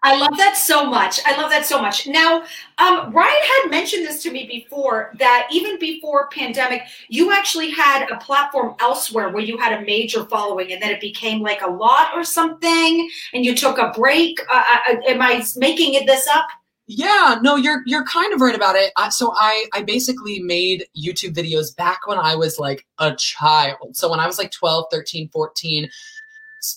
I 0.02 0.18
love 0.18 0.36
that 0.38 0.56
so 0.56 0.84
much. 0.84 1.20
I 1.24 1.40
love 1.40 1.50
that 1.50 1.64
so 1.64 1.80
much. 1.80 2.08
Now, 2.08 2.42
um, 2.78 3.12
Ryan 3.12 3.42
had 3.62 3.70
mentioned 3.70 4.06
this 4.06 4.22
to 4.24 4.32
me 4.32 4.46
before 4.46 5.12
that 5.18 5.48
even 5.52 5.78
before 5.78 6.28
pandemic, 6.28 6.82
you 7.08 7.32
actually 7.32 7.70
had 7.70 8.10
a 8.10 8.16
platform 8.16 8.74
elsewhere 8.80 9.28
where 9.28 9.44
you 9.44 9.56
had 9.56 9.80
a 9.80 9.84
major 9.84 10.24
following, 10.24 10.72
and 10.72 10.82
then 10.82 10.90
it 10.90 11.00
became 11.00 11.42
like 11.42 11.62
a 11.62 11.70
lot 11.70 12.10
or 12.12 12.24
something, 12.24 13.08
and 13.32 13.44
you 13.44 13.54
took 13.54 13.78
a 13.78 13.92
break. 13.94 14.40
Uh, 14.50 14.64
uh 14.88 14.96
am 15.06 15.22
I 15.22 15.44
making 15.56 15.94
it 15.94 16.06
this 16.06 16.26
up? 16.26 16.48
Yeah, 16.92 17.38
no, 17.40 17.54
you're 17.54 17.82
you're 17.86 18.04
kind 18.04 18.34
of 18.34 18.40
right 18.40 18.54
about 18.54 18.74
it. 18.74 18.92
so 19.12 19.32
I 19.36 19.66
I 19.72 19.84
basically 19.84 20.40
made 20.40 20.86
YouTube 21.00 21.34
videos 21.34 21.74
back 21.74 22.08
when 22.08 22.18
I 22.18 22.34
was 22.34 22.58
like 22.58 22.84
a 22.98 23.14
child. 23.14 23.94
So 23.94 24.10
when 24.10 24.18
I 24.18 24.26
was 24.26 24.38
like 24.38 24.50
12, 24.50 24.86
13, 24.90 25.28
14, 25.28 25.88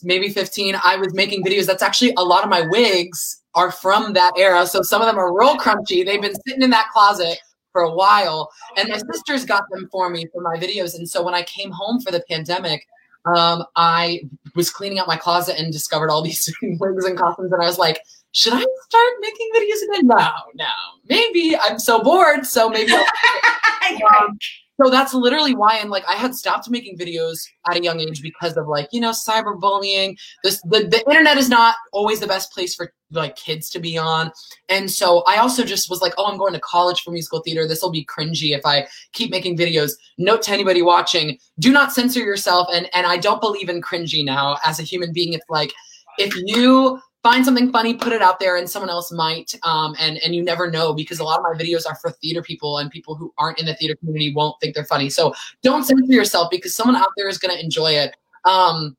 maybe 0.03 0.29
15, 0.29 0.75
I 0.83 0.97
was 0.97 1.15
making 1.15 1.43
videos. 1.43 1.65
That's 1.65 1.81
actually 1.81 2.13
a 2.15 2.23
lot 2.23 2.43
of 2.43 2.51
my 2.51 2.61
wigs 2.61 3.41
are 3.55 3.71
from 3.71 4.13
that 4.13 4.33
era. 4.37 4.67
So 4.67 4.83
some 4.83 5.01
of 5.01 5.07
them 5.07 5.17
are 5.17 5.35
real 5.35 5.57
crunchy. 5.57 6.05
They've 6.05 6.21
been 6.21 6.35
sitting 6.47 6.61
in 6.61 6.69
that 6.69 6.89
closet 6.93 7.39
for 7.71 7.81
a 7.81 7.91
while 7.91 8.51
and 8.77 8.89
my 8.89 8.99
sisters 9.11 9.45
got 9.45 9.63
them 9.71 9.89
for 9.91 10.11
me 10.11 10.27
for 10.31 10.43
my 10.43 10.57
videos. 10.57 10.95
And 10.95 11.09
so 11.09 11.23
when 11.23 11.33
I 11.33 11.41
came 11.41 11.71
home 11.71 11.99
for 12.01 12.11
the 12.11 12.23
pandemic, 12.29 12.85
um, 13.25 13.63
I 13.75 14.21
was 14.53 14.69
cleaning 14.69 14.99
out 14.99 15.07
my 15.07 15.17
closet 15.17 15.57
and 15.57 15.73
discovered 15.73 16.11
all 16.11 16.21
these 16.23 16.53
wigs 16.61 17.05
and 17.05 17.17
costumes 17.17 17.51
and 17.51 17.63
I 17.63 17.65
was 17.65 17.79
like, 17.79 17.99
should 18.33 18.53
I 18.53 18.65
start 18.87 19.13
making 19.21 19.49
videos 19.55 19.89
again? 19.89 20.07
No, 20.07 20.31
no. 20.55 20.65
Maybe 21.07 21.55
I'm 21.55 21.77
so 21.77 22.01
bored, 22.01 22.45
so 22.45 22.67
maybe. 22.67 22.91
um, 22.93 24.37
so 24.81 24.89
that's 24.89 25.13
literally 25.13 25.53
why, 25.53 25.77
and 25.77 25.91
like 25.91 26.03
I 26.07 26.15
had 26.15 26.33
stopped 26.33 26.67
making 26.67 26.97
videos 26.97 27.37
at 27.69 27.77
a 27.77 27.83
young 27.83 27.99
age 27.99 28.23
because 28.23 28.57
of 28.57 28.67
like 28.67 28.89
you 28.91 28.99
know 28.99 29.11
cyberbullying. 29.11 30.17
This 30.43 30.61
the 30.63 30.87
the 30.87 31.03
internet 31.07 31.37
is 31.37 31.47
not 31.47 31.75
always 31.91 32.19
the 32.19 32.27
best 32.27 32.51
place 32.51 32.73
for 32.73 32.91
like 33.11 33.35
kids 33.35 33.69
to 33.69 33.79
be 33.79 33.99
on, 33.99 34.31
and 34.67 34.89
so 34.89 35.21
I 35.27 35.37
also 35.37 35.63
just 35.63 35.91
was 35.91 36.01
like, 36.01 36.13
oh, 36.17 36.25
I'm 36.25 36.39
going 36.39 36.53
to 36.53 36.59
college 36.59 37.01
for 37.01 37.11
musical 37.11 37.41
theater. 37.41 37.67
This 37.67 37.83
will 37.83 37.91
be 37.91 38.03
cringy 38.05 38.57
if 38.57 38.65
I 38.65 38.87
keep 39.11 39.29
making 39.29 39.57
videos. 39.57 39.91
Note 40.17 40.41
to 40.43 40.51
anybody 40.51 40.81
watching: 40.81 41.37
do 41.59 41.71
not 41.71 41.93
censor 41.93 42.21
yourself. 42.21 42.67
And 42.73 42.89
and 42.95 43.05
I 43.05 43.17
don't 43.17 43.41
believe 43.41 43.69
in 43.69 43.79
cringy 43.79 44.25
now 44.25 44.57
as 44.65 44.79
a 44.79 44.83
human 44.83 45.13
being. 45.13 45.33
It's 45.33 45.45
like 45.49 45.71
if 46.17 46.35
you 46.35 46.99
find 47.23 47.45
something 47.45 47.71
funny, 47.71 47.93
put 47.93 48.11
it 48.11 48.21
out 48.21 48.39
there, 48.39 48.57
and 48.57 48.69
someone 48.69 48.89
else 48.89 49.11
might. 49.11 49.55
Um, 49.63 49.95
and 49.99 50.17
and 50.23 50.35
you 50.35 50.43
never 50.43 50.69
know 50.69 50.93
because 50.93 51.19
a 51.19 51.23
lot 51.23 51.39
of 51.39 51.43
my 51.43 51.57
videos 51.57 51.87
are 51.87 51.95
for 51.95 52.11
theater 52.11 52.41
people, 52.41 52.77
and 52.77 52.91
people 52.91 53.15
who 53.15 53.33
aren't 53.37 53.59
in 53.59 53.65
the 53.65 53.73
theater 53.75 53.95
community 53.95 54.33
won't 54.33 54.59
think 54.61 54.75
they're 54.75 54.85
funny. 54.85 55.09
So 55.09 55.33
don't 55.63 55.83
censor 55.83 56.13
yourself 56.13 56.49
because 56.51 56.75
someone 56.75 56.95
out 56.95 57.09
there 57.17 57.29
is 57.29 57.37
going 57.37 57.55
to 57.55 57.63
enjoy 57.63 57.93
it. 57.93 58.15
Um, 58.45 58.95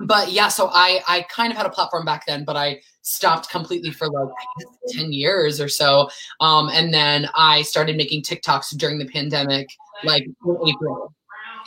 but 0.00 0.32
yeah, 0.32 0.48
so 0.48 0.70
I 0.72 1.00
I 1.06 1.22
kind 1.22 1.52
of 1.52 1.56
had 1.56 1.66
a 1.66 1.70
platform 1.70 2.04
back 2.04 2.26
then, 2.26 2.44
but 2.44 2.56
I 2.56 2.80
stopped 3.02 3.50
completely 3.50 3.92
for 3.92 4.08
like 4.10 4.28
10 4.88 5.12
years 5.12 5.60
or 5.60 5.68
so. 5.68 6.10
Um, 6.40 6.68
and 6.70 6.92
then 6.92 7.28
I 7.36 7.62
started 7.62 7.96
making 7.96 8.22
TikToks 8.22 8.76
during 8.76 8.98
the 8.98 9.06
pandemic, 9.06 9.68
like 10.02 10.24
in 10.24 10.68
April. 10.68 11.14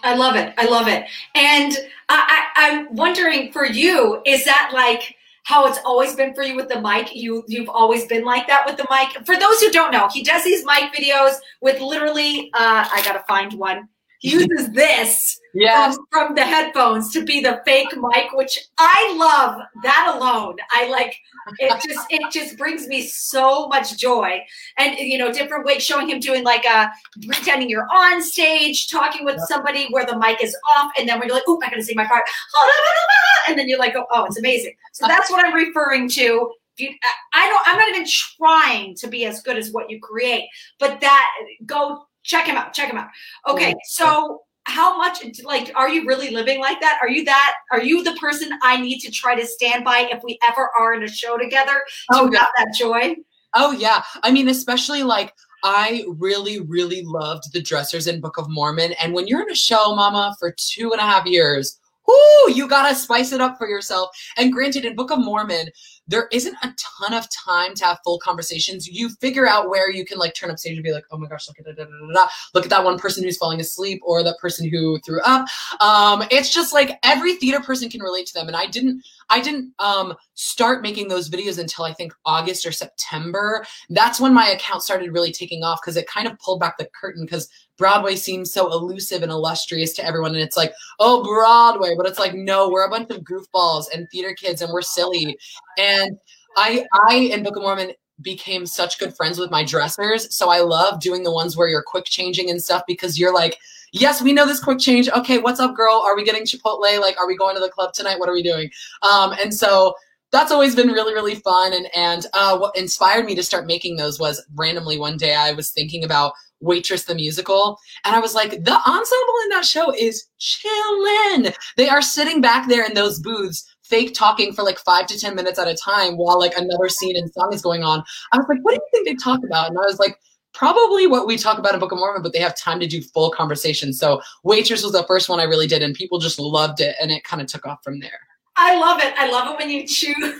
I 0.03 0.15
love 0.15 0.35
it. 0.35 0.53
I 0.57 0.65
love 0.65 0.87
it. 0.89 1.05
And 1.35 1.77
I, 2.09 2.49
I, 2.55 2.71
I'm 2.71 2.95
wondering 2.95 3.53
for 3.53 3.65
you, 3.65 4.21
is 4.25 4.43
that 4.45 4.71
like 4.73 5.15
how 5.49 5.65
it's 5.65 5.79
always 5.83 6.13
been 6.13 6.31
for 6.35 6.43
you 6.43 6.55
with 6.55 6.69
the 6.69 6.79
mic. 6.79 7.15
You 7.15 7.43
you've 7.47 7.69
always 7.69 8.05
been 8.05 8.23
like 8.23 8.45
that 8.45 8.67
with 8.67 8.77
the 8.77 8.85
mic. 8.91 9.25
For 9.25 9.35
those 9.35 9.59
who 9.59 9.71
don't 9.71 9.91
know, 9.91 10.07
he 10.13 10.21
does 10.21 10.43
these 10.43 10.63
mic 10.63 10.93
videos 10.93 11.37
with 11.59 11.81
literally. 11.81 12.51
Uh, 12.53 12.85
I 12.93 13.01
gotta 13.03 13.23
find 13.27 13.53
one. 13.53 13.89
He 14.19 14.31
uses 14.31 14.69
this 14.73 15.39
yes. 15.55 15.95
from, 15.95 16.05
from 16.11 16.35
the 16.35 16.43
headphones 16.43 17.11
to 17.13 17.23
be 17.23 17.39
the 17.39 17.61
fake 17.65 17.95
mic, 17.95 18.33
which 18.33 18.59
I 18.77 19.15
love. 19.17 19.61
That 19.81 20.13
alone, 20.15 20.57
I 20.71 20.87
like. 20.89 21.15
It 21.57 21.81
just 21.81 22.05
it 22.11 22.31
just 22.31 22.55
brings 22.55 22.87
me 22.87 23.07
so 23.07 23.67
much 23.69 23.97
joy, 23.97 24.41
and 24.77 24.99
you 24.99 25.17
know, 25.17 25.33
different 25.33 25.65
ways 25.65 25.83
showing 25.83 26.09
him 26.09 26.19
doing 26.19 26.43
like 26.43 26.65
a 26.65 26.69
uh, 26.69 26.87
pretending 27.25 27.69
you're 27.69 27.87
on 27.91 28.21
stage 28.21 28.89
talking 28.89 29.25
with 29.25 29.39
somebody 29.47 29.87
where 29.89 30.05
the 30.05 30.19
mic 30.19 30.43
is 30.43 30.55
off, 30.75 30.91
and 30.99 31.09
then 31.09 31.17
when 31.17 31.27
you're 31.27 31.37
like, 31.37 31.45
"Oh, 31.47 31.59
I 31.63 31.71
gotta 31.71 31.81
say 31.81 31.93
my 31.95 32.05
part," 32.05 32.23
and 33.49 33.59
then 33.59 33.67
you're 33.67 33.79
like, 33.79 33.95
"Oh, 33.95 34.25
it's 34.25 34.37
amazing." 34.37 34.73
So 34.93 35.05
uh-huh. 35.05 35.15
that's 35.15 35.31
what 35.31 35.45
I'm 35.45 35.53
referring 35.53 36.09
to. 36.09 36.51
You, 36.77 36.89
I 37.33 37.49
don't. 37.49 37.67
I'm 37.67 37.77
not 37.77 37.89
even 37.89 38.07
trying 38.07 38.95
to 38.95 39.07
be 39.07 39.25
as 39.25 39.41
good 39.41 39.57
as 39.57 39.71
what 39.71 39.89
you 39.89 39.99
create, 39.99 40.45
but 40.79 41.01
that 41.01 41.29
go 41.65 42.03
check 42.23 42.45
him 42.45 42.55
out. 42.55 42.73
Check 42.73 42.89
him 42.89 42.97
out. 42.97 43.09
Okay, 43.47 43.71
mm-hmm. 43.71 43.77
so 43.85 44.41
how 44.63 44.97
much 44.97 45.23
like 45.43 45.71
are 45.75 45.89
you 45.89 46.05
really 46.05 46.29
living 46.29 46.59
like 46.59 46.79
that 46.79 46.99
are 47.01 47.09
you 47.09 47.23
that 47.25 47.55
are 47.71 47.81
you 47.81 48.03
the 48.03 48.13
person 48.13 48.51
i 48.61 48.79
need 48.79 48.99
to 48.99 49.09
try 49.09 49.33
to 49.33 49.47
stand 49.47 49.83
by 49.83 50.07
if 50.11 50.21
we 50.23 50.37
ever 50.47 50.69
are 50.77 50.93
in 50.93 51.01
a 51.01 51.07
show 51.07 51.37
together 51.39 51.81
to 52.11 52.19
oh, 52.19 52.29
yeah. 52.31 52.45
that 52.55 52.67
joy 52.77 53.15
oh 53.55 53.71
yeah 53.71 54.03
i 54.21 54.29
mean 54.29 54.47
especially 54.47 55.01
like 55.01 55.33
I 55.63 56.05
really, 56.07 56.61
really 56.61 57.03
loved 57.03 57.51
the 57.51 57.61
dressers 57.61 58.07
in 58.07 58.21
Book 58.21 58.37
of 58.37 58.49
Mormon. 58.49 58.93
And 58.93 59.13
when 59.13 59.27
you're 59.27 59.41
in 59.41 59.51
a 59.51 59.55
show, 59.55 59.93
mama, 59.95 60.35
for 60.39 60.55
two 60.57 60.91
and 60.91 61.01
a 61.01 61.03
half 61.03 61.25
years, 61.25 61.78
whoo, 62.09 62.53
you 62.53 62.67
gotta 62.67 62.95
spice 62.95 63.31
it 63.31 63.41
up 63.41 63.57
for 63.57 63.67
yourself. 63.67 64.09
And 64.37 64.51
granted, 64.51 64.85
in 64.85 64.95
Book 64.95 65.11
of 65.11 65.19
Mormon, 65.19 65.69
there 66.07 66.27
isn't 66.31 66.55
a 66.63 66.73
ton 66.77 67.13
of 67.13 67.27
time 67.29 67.75
to 67.75 67.85
have 67.85 67.99
full 68.03 68.19
conversations. 68.19 68.87
You 68.87 69.09
figure 69.21 69.47
out 69.47 69.69
where 69.69 69.91
you 69.91 70.05
can 70.05 70.17
like 70.17 70.33
turn 70.33 70.49
up 70.49 70.57
stage 70.57 70.75
and 70.75 70.83
be 70.83 70.91
like, 70.91 71.05
oh 71.11 71.17
my 71.17 71.27
gosh, 71.27 71.47
look 71.47 71.59
at 71.59 71.75
da. 71.75 72.27
look 72.53 72.63
at 72.63 72.69
that 72.69 72.83
one 72.83 72.97
person 72.97 73.23
who's 73.23 73.37
falling 73.37 73.59
asleep 73.59 74.01
or 74.03 74.23
that 74.23 74.37
person 74.39 74.67
who 74.69 74.99
threw 74.99 75.21
up. 75.21 75.47
Um, 75.79 76.23
it's 76.31 76.51
just 76.53 76.73
like 76.73 76.97
every 77.03 77.35
theater 77.35 77.59
person 77.59 77.89
can 77.89 78.01
relate 78.01 78.25
to 78.27 78.33
them. 78.33 78.47
And 78.47 78.55
I 78.55 78.65
didn't 78.65 79.03
I 79.29 79.41
didn't 79.41 79.73
um, 79.79 80.15
start 80.33 80.81
making 80.81 81.07
those 81.07 81.29
videos 81.29 81.59
until 81.59 81.85
I 81.85 81.93
think 81.93 82.13
August 82.25 82.65
or 82.65 82.71
September. 82.71 83.65
That's 83.89 84.19
when 84.19 84.33
my 84.33 84.49
account 84.49 84.83
started 84.83 85.13
really 85.13 85.31
taking 85.31 85.63
off 85.63 85.79
because 85.81 85.97
it 85.97 86.07
kind 86.07 86.27
of 86.27 86.37
pulled 86.39 86.59
back 86.59 86.77
the 86.77 86.89
curtain 86.99 87.25
because 87.25 87.49
Broadway 87.77 88.15
seems 88.15 88.51
so 88.51 88.71
elusive 88.71 89.23
and 89.23 89.31
illustrious 89.31 89.93
to 89.93 90.05
everyone. 90.05 90.33
And 90.33 90.41
it's 90.41 90.57
like, 90.57 90.73
oh, 90.99 91.23
Broadway. 91.23 91.95
But 91.95 92.07
it's 92.07 92.19
like, 92.19 92.33
no, 92.33 92.69
we're 92.69 92.85
a 92.85 92.89
bunch 92.89 93.11
of 93.11 93.23
goofballs 93.23 93.85
and 93.93 94.09
theater 94.09 94.33
kids 94.33 94.61
and 94.61 94.71
we're 94.71 94.81
silly. 94.81 95.37
And 95.77 96.17
I, 96.57 96.85
I 96.93 97.15
in 97.15 97.43
Book 97.43 97.55
of 97.55 97.61
Mormon 97.61 97.93
became 98.21 98.65
such 98.65 98.99
good 98.99 99.15
friends 99.15 99.39
with 99.39 99.51
my 99.51 99.63
dressers. 99.63 100.35
So 100.35 100.49
I 100.49 100.59
love 100.59 100.99
doing 100.99 101.23
the 101.23 101.31
ones 101.31 101.55
where 101.55 101.67
you're 101.67 101.83
quick 101.83 102.05
changing 102.05 102.49
and 102.49 102.61
stuff 102.61 102.83
because 102.85 103.17
you're 103.17 103.33
like, 103.33 103.57
yes, 103.91 104.21
we 104.21 104.33
know 104.33 104.45
this 104.45 104.63
quick 104.63 104.79
change. 104.79 105.09
Okay, 105.09 105.37
what's 105.39 105.59
up, 105.59 105.75
girl? 105.75 106.01
Are 106.05 106.15
we 106.15 106.23
getting 106.23 106.43
Chipotle? 106.43 106.99
Like, 106.99 107.17
are 107.19 107.27
we 107.27 107.37
going 107.37 107.55
to 107.55 107.61
the 107.61 107.69
club 107.69 107.93
tonight? 107.93 108.19
What 108.19 108.29
are 108.29 108.33
we 108.33 108.43
doing? 108.43 108.69
Um, 109.01 109.33
and 109.41 109.53
so 109.53 109.95
that's 110.31 110.51
always 110.51 110.75
been 110.75 110.89
really 110.89 111.13
really 111.13 111.35
fun 111.35 111.73
and 111.73 111.87
and 111.95 112.25
uh, 112.33 112.57
what 112.57 112.75
inspired 112.75 113.25
me 113.25 113.35
to 113.35 113.43
start 113.43 113.65
making 113.65 113.95
those 113.95 114.19
was 114.19 114.45
randomly 114.55 114.97
one 114.97 115.17
day 115.17 115.35
i 115.35 115.51
was 115.51 115.71
thinking 115.71 116.03
about 116.03 116.33
waitress 116.61 117.05
the 117.05 117.15
musical 117.15 117.79
and 118.05 118.15
i 118.15 118.19
was 118.19 118.35
like 118.35 118.51
the 118.51 118.79
ensemble 118.87 119.33
in 119.43 119.49
that 119.49 119.65
show 119.65 119.93
is 119.93 120.27
chillin 120.39 121.55
they 121.77 121.89
are 121.89 122.01
sitting 122.01 122.41
back 122.41 122.67
there 122.67 122.85
in 122.85 122.93
those 122.93 123.19
booths 123.19 123.75
fake 123.83 124.13
talking 124.13 124.53
for 124.53 124.63
like 124.63 124.77
five 124.77 125.07
to 125.07 125.19
ten 125.19 125.35
minutes 125.35 125.57
at 125.57 125.67
a 125.67 125.75
time 125.75 126.17
while 126.17 126.37
like 126.37 126.55
another 126.57 126.89
scene 126.89 127.15
and 127.15 127.31
song 127.31 127.51
is 127.53 127.61
going 127.61 127.83
on 127.83 128.03
i 128.33 128.37
was 128.37 128.45
like 128.49 128.59
what 128.61 128.71
do 128.71 128.75
you 128.75 128.87
think 128.91 129.07
they 129.07 129.15
talk 129.23 129.39
about 129.43 129.69
and 129.69 129.77
i 129.79 129.85
was 129.85 129.99
like 129.99 130.19
probably 130.53 131.05
what 131.05 131.27
we 131.27 131.37
talk 131.37 131.57
about 131.59 131.73
in 131.73 131.79
book 131.79 131.91
of 131.91 131.99
mormon 131.99 132.21
but 132.21 132.33
they 132.33 132.39
have 132.39 132.57
time 132.57 132.79
to 132.79 132.87
do 132.87 133.01
full 133.01 133.29
conversation 133.31 133.93
so 133.93 134.19
waitress 134.43 134.83
was 134.83 134.91
the 134.91 135.03
first 135.03 135.29
one 135.29 135.39
i 135.39 135.43
really 135.43 135.67
did 135.67 135.83
and 135.83 135.93
people 135.93 136.17
just 136.17 136.39
loved 136.39 136.81
it 136.81 136.95
and 137.01 137.11
it 137.11 137.23
kind 137.23 137.41
of 137.41 137.47
took 137.47 137.67
off 137.67 137.83
from 137.83 137.99
there 137.99 138.19
I 138.59 138.75
love 138.77 138.99
it. 139.01 139.13
I 139.17 139.31
love 139.31 139.47
it 139.47 139.57
when 139.57 139.69
you 139.69 139.87
choose. 139.87 140.15
um, 140.21 140.33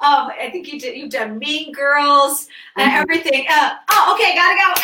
I 0.00 0.50
think 0.52 0.70
you 0.72 0.78
did. 0.78 0.96
You've 0.96 1.10
done 1.10 1.38
Mean 1.38 1.72
Girls 1.72 2.46
and 2.76 2.90
mm-hmm. 2.90 3.00
everything. 3.00 3.46
Uh, 3.50 3.72
oh, 3.90 4.14
okay, 4.14 4.34
gotta 4.34 4.56
go. 4.56 4.82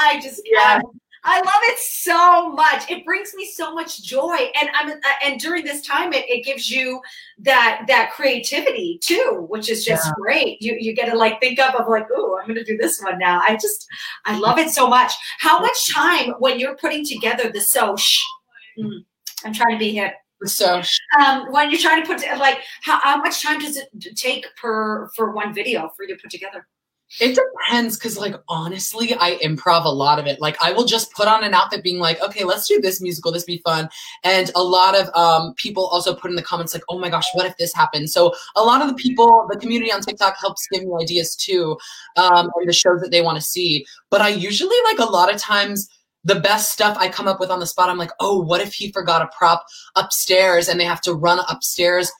I 0.00 0.20
just 0.20 0.42
yeah. 0.44 0.80
Uh, 0.84 0.88
I 1.24 1.38
love 1.38 1.62
it 1.62 1.78
so 1.78 2.52
much. 2.52 2.90
It 2.90 3.04
brings 3.04 3.34
me 3.34 3.50
so 3.52 3.74
much 3.74 4.02
joy, 4.02 4.36
and 4.60 4.70
I'm 4.74 4.90
uh, 4.90 5.24
and 5.24 5.40
during 5.40 5.64
this 5.64 5.80
time, 5.80 6.12
it, 6.12 6.28
it 6.28 6.44
gives 6.44 6.70
you 6.70 7.00
that 7.38 7.84
that 7.88 8.12
creativity 8.12 8.98
too, 9.02 9.46
which 9.48 9.70
is 9.70 9.84
just 9.84 10.06
yeah. 10.06 10.12
great. 10.20 10.60
You 10.60 10.76
you 10.78 10.94
get 10.94 11.10
to 11.10 11.16
like 11.16 11.40
think 11.40 11.58
up 11.58 11.74
of 11.74 11.88
like, 11.88 12.06
oh, 12.14 12.38
I'm 12.40 12.46
going 12.46 12.58
to 12.58 12.64
do 12.64 12.76
this 12.76 13.00
one 13.00 13.18
now. 13.18 13.40
I 13.40 13.54
just 13.54 13.86
I 14.26 14.38
love 14.38 14.58
it 14.58 14.70
so 14.70 14.88
much. 14.88 15.12
How 15.38 15.60
much 15.60 15.92
time 15.92 16.34
when 16.38 16.58
you're 16.58 16.76
putting 16.76 17.04
together 17.04 17.50
the 17.50 17.60
so? 17.60 17.96
Mm, 18.78 19.04
I'm 19.44 19.54
trying 19.54 19.72
to 19.72 19.78
be 19.78 19.92
hip 19.92 20.14
so 20.46 20.82
um, 21.18 21.50
when 21.52 21.70
you're 21.70 21.80
trying 21.80 22.02
to 22.02 22.06
put 22.06 22.22
like 22.38 22.58
how, 22.82 23.00
how 23.00 23.16
much 23.16 23.42
time 23.42 23.60
does 23.60 23.76
it 23.76 23.88
take 24.16 24.46
per 24.56 25.08
for 25.14 25.32
one 25.32 25.54
video 25.54 25.90
for 25.96 26.04
you 26.04 26.14
to 26.14 26.20
put 26.20 26.30
together? 26.30 26.66
It 27.20 27.38
depends 27.38 27.96
because, 27.96 28.18
like, 28.18 28.34
honestly, 28.48 29.14
I 29.14 29.36
improv 29.36 29.84
a 29.84 29.88
lot 29.88 30.18
of 30.18 30.26
it. 30.26 30.40
Like, 30.40 30.56
I 30.60 30.72
will 30.72 30.84
just 30.84 31.12
put 31.12 31.28
on 31.28 31.44
an 31.44 31.54
outfit 31.54 31.84
being 31.84 32.00
like, 32.00 32.20
okay, 32.20 32.42
let's 32.44 32.66
do 32.66 32.80
this 32.80 33.00
musical, 33.00 33.30
this 33.30 33.44
be 33.44 33.58
fun. 33.64 33.88
And 34.24 34.50
a 34.56 34.62
lot 34.62 34.96
of 34.96 35.08
um, 35.14 35.54
people 35.54 35.86
also 35.86 36.14
put 36.14 36.30
in 36.30 36.36
the 36.36 36.42
comments, 36.42 36.74
like, 36.74 36.82
oh 36.88 36.98
my 36.98 37.08
gosh, 37.08 37.26
what 37.34 37.46
if 37.46 37.56
this 37.56 37.72
happens? 37.72 38.12
So, 38.12 38.34
a 38.56 38.62
lot 38.62 38.82
of 38.82 38.88
the 38.88 38.94
people, 38.94 39.46
the 39.48 39.58
community 39.58 39.92
on 39.92 40.00
TikTok 40.00 40.36
helps 40.40 40.66
give 40.72 40.82
me 40.82 40.92
ideas 41.00 41.36
too, 41.36 41.78
um, 42.16 42.50
and 42.56 42.68
the 42.68 42.72
shows 42.72 43.00
that 43.00 43.10
they 43.10 43.22
want 43.22 43.36
to 43.36 43.42
see. 43.42 43.86
But 44.10 44.20
I 44.20 44.30
usually, 44.30 44.76
like, 44.84 44.98
a 44.98 45.10
lot 45.10 45.32
of 45.32 45.40
times, 45.40 45.88
the 46.24 46.40
best 46.40 46.72
stuff 46.72 46.96
I 46.98 47.08
come 47.08 47.28
up 47.28 47.38
with 47.38 47.50
on 47.50 47.60
the 47.60 47.66
spot. 47.66 47.90
I'm 47.90 47.98
like, 47.98 48.10
oh, 48.18 48.40
what 48.40 48.60
if 48.60 48.72
he 48.72 48.90
forgot 48.90 49.22
a 49.22 49.28
prop 49.36 49.64
upstairs 49.94 50.68
and 50.68 50.80
they 50.80 50.84
have 50.84 51.02
to 51.02 51.12
run 51.12 51.38
upstairs 51.48 52.10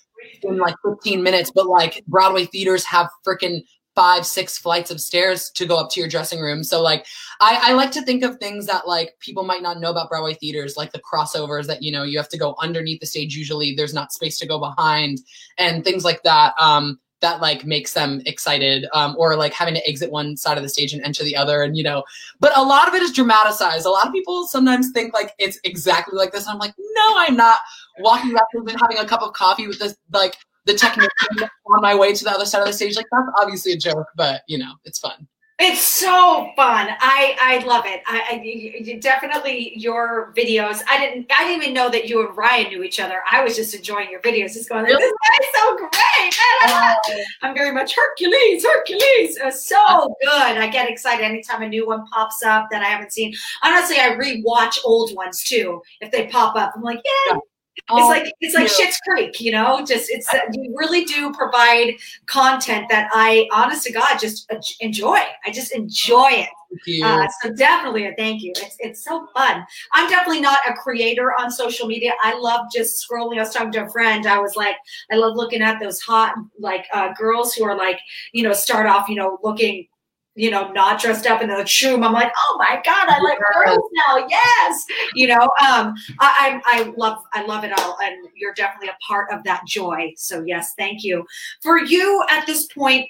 in 0.42 0.58
like 0.58 0.74
15 0.84 1.22
minutes? 1.22 1.50
But 1.50 1.66
like 1.66 2.04
Broadway 2.06 2.44
theaters 2.44 2.84
have 2.84 3.08
freaking 3.26 3.62
five, 3.94 4.26
six 4.26 4.58
flights 4.58 4.90
of 4.90 5.00
stairs 5.00 5.50
to 5.50 5.66
go 5.66 5.76
up 5.76 5.90
to 5.90 6.00
your 6.00 6.08
dressing 6.08 6.40
room. 6.40 6.64
So 6.64 6.82
like 6.82 7.06
I, 7.40 7.70
I 7.70 7.72
like 7.74 7.92
to 7.92 8.02
think 8.02 8.24
of 8.24 8.38
things 8.38 8.66
that 8.66 8.86
like 8.86 9.14
people 9.20 9.44
might 9.44 9.62
not 9.62 9.80
know 9.80 9.90
about 9.90 10.08
Broadway 10.08 10.34
theaters, 10.34 10.76
like 10.76 10.92
the 10.92 11.00
crossovers 11.00 11.66
that, 11.66 11.82
you 11.82 11.92
know, 11.92 12.02
you 12.02 12.18
have 12.18 12.28
to 12.30 12.38
go 12.38 12.56
underneath 12.60 13.00
the 13.00 13.06
stage. 13.06 13.36
Usually 13.36 13.74
there's 13.74 13.94
not 13.94 14.12
space 14.12 14.38
to 14.38 14.46
go 14.46 14.58
behind 14.58 15.18
and 15.58 15.84
things 15.84 16.04
like 16.04 16.22
that. 16.24 16.54
Um, 16.58 16.98
that 17.24 17.40
like 17.40 17.64
makes 17.64 17.94
them 17.94 18.20
excited 18.26 18.86
um, 18.92 19.16
or 19.18 19.34
like 19.34 19.54
having 19.54 19.72
to 19.72 19.88
exit 19.88 20.10
one 20.10 20.36
side 20.36 20.58
of 20.58 20.62
the 20.62 20.68
stage 20.68 20.92
and 20.92 21.02
enter 21.04 21.24
the 21.24 21.34
other 21.34 21.62
and 21.62 21.74
you 21.74 21.82
know 21.82 22.04
but 22.38 22.52
a 22.54 22.62
lot 22.62 22.86
of 22.86 22.92
it 22.92 23.00
is 23.00 23.12
dramatized 23.12 23.86
a 23.86 23.90
lot 23.90 24.06
of 24.06 24.12
people 24.12 24.46
sometimes 24.46 24.90
think 24.92 25.14
like 25.14 25.32
it's 25.38 25.58
exactly 25.64 26.18
like 26.18 26.32
this 26.32 26.44
and 26.46 26.52
i'm 26.52 26.58
like 26.58 26.74
no 26.78 27.14
i'm 27.16 27.34
not 27.34 27.60
walking 28.00 28.30
back 28.34 28.44
and 28.52 28.68
having 28.78 28.98
a 28.98 29.06
cup 29.06 29.22
of 29.22 29.32
coffee 29.32 29.66
with 29.66 29.78
this 29.78 29.96
like 30.12 30.36
the 30.66 30.75
technician 30.75 31.49
on 31.66 31.83
my 31.83 31.94
way 31.94 32.12
to 32.12 32.25
the 32.25 32.30
other 32.30 32.47
side 32.47 32.61
of 32.61 32.66
the 32.66 32.73
stage. 32.73 32.97
Like 32.97 33.06
that's 33.11 33.28
obviously 33.40 33.73
a 33.73 33.76
joke, 33.76 34.06
but 34.16 34.42
you 34.49 34.59
know, 34.59 34.75
it's 34.85 34.99
fun. 34.99 35.26
It's 35.61 35.83
so 35.83 36.50
fun. 36.56 36.88
I 36.99 37.37
I 37.40 37.64
love 37.64 37.85
it. 37.87 38.02
I, 38.09 38.25
I 38.33 38.99
definitely 38.99 39.73
your 39.76 40.33
videos. 40.37 40.80
I 40.90 40.99
didn't 40.99 41.30
I 41.30 41.44
didn't 41.44 41.62
even 41.62 41.73
know 41.75 41.88
that 41.90 42.09
you 42.09 42.26
and 42.26 42.37
Ryan 42.37 42.71
knew 42.71 42.83
each 42.83 42.99
other. 42.99 43.21
I 43.30 43.44
was 43.44 43.54
just 43.54 43.73
enjoying 43.73 44.11
your 44.11 44.21
videos. 44.21 44.54
Just 44.54 44.68
going, 44.68 44.85
this 44.85 44.97
guy's 44.97 45.49
so 45.54 45.76
great. 45.76 46.37
I'm 47.42 47.54
very 47.54 47.71
much 47.71 47.94
Hercules. 47.94 48.66
Hercules. 48.66 49.38
It's 49.40 49.68
so 49.68 50.16
good. 50.23 50.59
I 50.59 50.68
get 50.71 50.90
excited 50.90 51.25
anytime 51.25 51.62
a 51.62 51.68
new 51.68 51.87
one 51.87 52.04
pops 52.06 52.42
up 52.42 52.66
that 52.73 52.83
I 52.83 52.87
haven't 52.87 53.12
seen. 53.12 53.33
Honestly, 53.62 53.99
I 54.00 54.16
rewatch 54.16 54.78
old 54.85 55.14
ones 55.14 55.44
too 55.44 55.80
if 56.00 56.11
they 56.11 56.26
pop 56.26 56.56
up. 56.56 56.73
I'm 56.75 56.83
like, 56.83 57.00
yeah, 57.04 57.38
it's 57.76 57.85
oh, 57.90 58.09
like 58.09 58.33
it's 58.40 58.54
like 58.54 58.69
Schitt's 58.69 58.99
Creek, 59.00 59.40
you 59.40 59.50
know. 59.50 59.85
Just 59.85 60.09
it's 60.09 60.33
you 60.52 60.73
really 60.76 61.04
do 61.04 61.33
provide 61.33 61.95
content 62.26 62.87
that 62.88 63.09
I, 63.12 63.49
honest 63.52 63.85
to 63.85 63.93
God, 63.93 64.19
just 64.19 64.50
enjoy. 64.81 65.19
I 65.45 65.50
just 65.52 65.73
enjoy 65.73 66.28
it. 66.31 66.49
Uh, 67.04 67.26
so 67.40 67.52
definitely 67.52 68.07
a 68.07 68.14
thank 68.16 68.43
you. 68.43 68.52
It's 68.57 68.76
it's 68.78 69.04
so 69.04 69.26
fun. 69.35 69.64
I'm 69.93 70.09
definitely 70.09 70.40
not 70.40 70.59
a 70.69 70.75
creator 70.75 71.33
on 71.33 71.50
social 71.50 71.87
media. 71.87 72.12
I 72.23 72.38
love 72.38 72.66
just 72.73 73.04
scrolling. 73.04 73.38
I 73.38 73.40
was 73.40 73.52
talking 73.52 73.73
to 73.73 73.87
a 73.87 73.90
friend. 73.90 74.26
I 74.26 74.38
was 74.38 74.57
like, 74.57 74.76
I 75.11 75.16
love 75.16 75.37
looking 75.37 75.62
at 75.62 75.81
those 75.81 76.00
hot 76.00 76.35
like 76.59 76.87
uh, 76.93 77.12
girls 77.19 77.54
who 77.54 77.64
are 77.64 77.76
like, 77.76 77.99
you 78.33 78.43
know, 78.43 78.52
start 78.52 78.87
off, 78.87 79.09
you 79.09 79.16
know, 79.16 79.38
looking 79.43 79.87
you 80.34 80.50
know, 80.50 80.70
not 80.72 81.00
dressed 81.00 81.26
up 81.26 81.42
in 81.42 81.48
the 81.48 81.54
shroom. 81.64 82.04
I'm 82.04 82.12
like, 82.12 82.32
oh 82.36 82.56
my 82.58 82.80
god, 82.84 83.08
I 83.08 83.20
like 83.20 83.38
girls 83.54 83.90
now. 84.08 84.26
Yes, 84.28 84.84
you 85.14 85.28
know, 85.28 85.42
um, 85.42 85.94
I, 86.20 86.60
I, 86.64 86.80
I 86.80 86.94
love 86.96 87.18
I 87.32 87.44
love 87.44 87.64
it 87.64 87.72
all, 87.78 87.96
and 88.02 88.28
you're 88.34 88.54
definitely 88.54 88.88
a 88.88 88.96
part 89.06 89.32
of 89.32 89.44
that 89.44 89.62
joy. 89.66 90.12
So 90.16 90.42
yes, 90.44 90.74
thank 90.76 91.04
you 91.04 91.24
for 91.62 91.78
you 91.78 92.24
at 92.30 92.46
this 92.46 92.66
point 92.66 93.08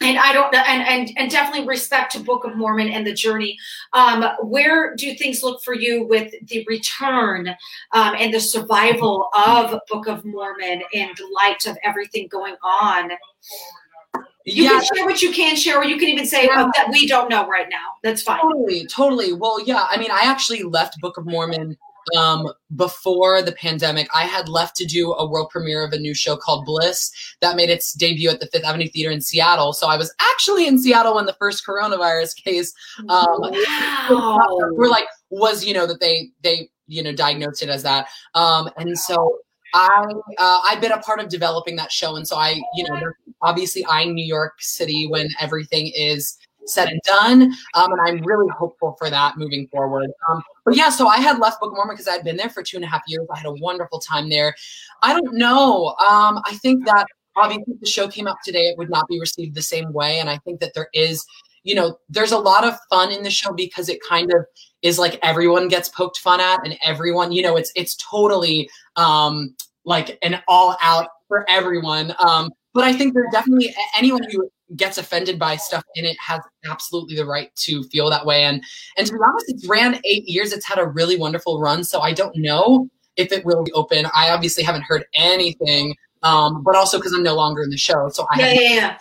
and 0.00 0.18
I 0.18 0.32
don't 0.32 0.54
and 0.54 0.82
and 0.82 1.10
and 1.16 1.30
definitely 1.30 1.66
respect 1.66 2.12
to 2.12 2.20
Book 2.20 2.44
of 2.44 2.56
Mormon 2.56 2.88
and 2.88 3.06
the 3.06 3.12
journey. 3.12 3.56
Um, 3.92 4.24
where 4.42 4.94
do 4.94 5.14
things 5.14 5.42
look 5.42 5.62
for 5.62 5.74
you 5.74 6.06
with 6.06 6.32
the 6.46 6.64
return 6.68 7.48
um, 7.92 8.14
and 8.16 8.32
the 8.32 8.40
survival 8.40 9.28
of 9.36 9.80
Book 9.88 10.06
of 10.06 10.24
Mormon 10.24 10.82
in 10.92 11.08
light 11.34 11.66
of 11.66 11.76
everything 11.82 12.28
going 12.28 12.54
on? 12.62 13.10
You 14.44 14.64
yeah. 14.64 14.70
can 14.70 14.84
share 14.94 15.06
what 15.06 15.20
you 15.20 15.32
can 15.32 15.56
share, 15.56 15.78
or 15.78 15.84
you 15.84 15.98
can 15.98 16.08
even 16.08 16.26
say 16.26 16.48
oh, 16.50 16.70
that 16.76 16.88
we 16.90 17.06
don't 17.06 17.28
know 17.28 17.46
right 17.46 17.66
now. 17.70 17.94
That's 18.02 18.22
fine. 18.22 18.40
Totally, 18.40 18.86
totally. 18.86 19.32
Well, 19.32 19.62
yeah. 19.62 19.86
I 19.90 19.98
mean, 19.98 20.10
I 20.10 20.20
actually 20.22 20.62
left 20.62 21.00
Book 21.00 21.18
of 21.18 21.26
Mormon 21.26 21.76
um, 22.16 22.48
before 22.76 23.42
the 23.42 23.52
pandemic. 23.52 24.08
I 24.14 24.24
had 24.24 24.48
left 24.48 24.76
to 24.76 24.86
do 24.86 25.12
a 25.12 25.28
world 25.28 25.50
premiere 25.50 25.84
of 25.84 25.92
a 25.92 25.98
new 25.98 26.14
show 26.14 26.36
called 26.36 26.64
Bliss 26.64 27.10
that 27.40 27.56
made 27.56 27.70
its 27.70 27.92
debut 27.92 28.30
at 28.30 28.40
the 28.40 28.46
Fifth 28.46 28.64
Avenue 28.64 28.88
Theater 28.88 29.10
in 29.10 29.20
Seattle. 29.20 29.72
So 29.72 29.88
I 29.88 29.96
was 29.96 30.14
actually 30.20 30.66
in 30.66 30.78
Seattle 30.78 31.14
when 31.14 31.26
the 31.26 31.34
first 31.34 31.66
coronavirus 31.66 32.36
case 32.36 32.72
um, 33.08 33.26
wow. 33.40 34.48
were 34.72 34.88
like 34.88 35.04
was 35.30 35.64
you 35.64 35.74
know 35.74 35.86
that 35.86 36.00
they 36.00 36.30
they 36.42 36.70
you 36.86 37.02
know 37.02 37.12
diagnosed 37.12 37.62
it 37.62 37.68
as 37.68 37.82
that. 37.82 38.08
Um, 38.34 38.70
and 38.76 38.98
so 38.98 39.38
I 39.74 40.04
uh, 40.38 40.60
I've 40.64 40.80
been 40.80 40.92
a 40.92 40.98
part 40.98 41.20
of 41.20 41.28
developing 41.28 41.76
that 41.76 41.92
show, 41.92 42.16
and 42.16 42.26
so 42.26 42.36
I, 42.36 42.60
you 42.74 42.84
know, 42.88 43.00
obviously 43.42 43.84
eyeing 43.86 44.14
New 44.14 44.24
York 44.24 44.54
City 44.60 45.06
when 45.06 45.28
everything 45.40 45.92
is 45.94 46.38
said 46.66 46.88
and 46.88 47.00
done, 47.02 47.42
um, 47.74 47.92
and 47.92 48.00
I'm 48.06 48.22
really 48.24 48.48
hopeful 48.50 48.94
for 48.98 49.08
that 49.08 49.38
moving 49.38 49.66
forward. 49.68 50.10
Um, 50.28 50.42
but 50.64 50.76
yeah, 50.76 50.90
so 50.90 51.08
I 51.08 51.16
had 51.16 51.38
left 51.38 51.60
Book 51.60 51.70
of 51.70 51.76
Mormon 51.76 51.94
because 51.94 52.08
I 52.08 52.12
had 52.12 52.24
been 52.24 52.36
there 52.36 52.50
for 52.50 52.62
two 52.62 52.76
and 52.76 52.84
a 52.84 52.88
half 52.88 53.02
years. 53.08 53.26
I 53.32 53.38
had 53.38 53.46
a 53.46 53.54
wonderful 53.54 54.00
time 54.00 54.28
there. 54.28 54.54
I 55.02 55.14
don't 55.14 55.34
know. 55.34 55.94
Um, 56.00 56.42
I 56.44 56.58
think 56.60 56.84
that 56.84 57.06
obviously 57.36 57.74
the 57.80 57.88
show 57.88 58.06
came 58.08 58.26
up 58.26 58.38
today, 58.44 58.66
it 58.66 58.76
would 58.76 58.90
not 58.90 59.08
be 59.08 59.18
received 59.18 59.54
the 59.54 59.62
same 59.62 59.92
way, 59.92 60.18
and 60.18 60.28
I 60.28 60.36
think 60.38 60.60
that 60.60 60.74
there 60.74 60.88
is 60.92 61.24
you 61.64 61.74
know, 61.74 61.98
there's 62.08 62.32
a 62.32 62.38
lot 62.38 62.64
of 62.64 62.78
fun 62.88 63.12
in 63.12 63.22
the 63.22 63.30
show 63.30 63.52
because 63.52 63.90
it 63.90 63.98
kind 64.08 64.32
of 64.32 64.46
is 64.80 64.98
like 64.98 65.18
everyone 65.22 65.68
gets 65.68 65.88
poked 65.90 66.18
fun 66.18 66.40
at 66.40 66.64
and 66.64 66.78
everyone, 66.84 67.30
you 67.30 67.42
know, 67.42 67.56
it's 67.56 67.70
it's 67.76 67.96
totally 67.96 68.68
um 68.96 69.54
like 69.84 70.18
an 70.22 70.40
all 70.48 70.76
out 70.80 71.08
for 71.28 71.44
everyone. 71.50 72.14
Um, 72.26 72.50
but 72.78 72.84
I 72.84 72.92
think 72.92 73.12
there's 73.12 73.32
definitely 73.32 73.74
anyone 73.96 74.22
who 74.30 74.48
gets 74.76 74.98
offended 74.98 75.36
by 75.36 75.56
stuff 75.56 75.82
in 75.96 76.04
it 76.04 76.16
has 76.24 76.40
absolutely 76.64 77.16
the 77.16 77.26
right 77.26 77.52
to 77.56 77.82
feel 77.84 78.08
that 78.08 78.24
way. 78.24 78.44
And 78.44 78.62
and 78.96 79.04
to 79.04 79.12
be 79.12 79.18
honest, 79.26 79.46
it's 79.48 79.66
ran 79.66 80.00
eight 80.04 80.28
years. 80.28 80.52
It's 80.52 80.64
had 80.64 80.78
a 80.78 80.86
really 80.86 81.18
wonderful 81.18 81.60
run. 81.60 81.82
So 81.82 82.02
I 82.02 82.12
don't 82.12 82.36
know 82.36 82.88
if 83.16 83.32
it 83.32 83.44
will 83.44 83.64
be 83.64 83.72
open. 83.72 84.06
I 84.14 84.30
obviously 84.30 84.62
haven't 84.62 84.82
heard 84.82 85.06
anything. 85.12 85.96
Um, 86.22 86.62
but 86.62 86.76
also 86.76 86.98
because 86.98 87.12
I'm 87.12 87.24
no 87.24 87.34
longer 87.34 87.64
in 87.64 87.70
the 87.70 87.76
show. 87.76 88.10
So 88.10 88.28
I 88.32 88.38
yeah, 88.38 88.52
yeah, 88.52 88.60
yeah. 88.60 88.98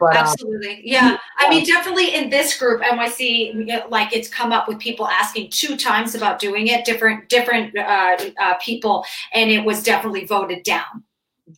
But, 0.00 0.16
um, 0.16 0.26
Absolutely. 0.26 0.74
Um, 0.74 0.80
yeah. 0.82 1.18
I 1.38 1.50
mean, 1.50 1.64
definitely 1.64 2.12
in 2.16 2.30
this 2.30 2.58
group, 2.58 2.80
NYC, 2.82 3.90
like 3.90 4.12
it's 4.12 4.28
come 4.28 4.50
up 4.50 4.66
with 4.66 4.80
people 4.80 5.06
asking 5.06 5.50
two 5.50 5.76
times 5.76 6.16
about 6.16 6.40
doing 6.40 6.66
it, 6.66 6.84
different, 6.84 7.28
different 7.28 7.78
uh, 7.78 8.16
uh, 8.40 8.54
people, 8.60 9.04
and 9.32 9.52
it 9.52 9.64
was 9.64 9.84
definitely 9.84 10.24
voted 10.24 10.64
down. 10.64 11.04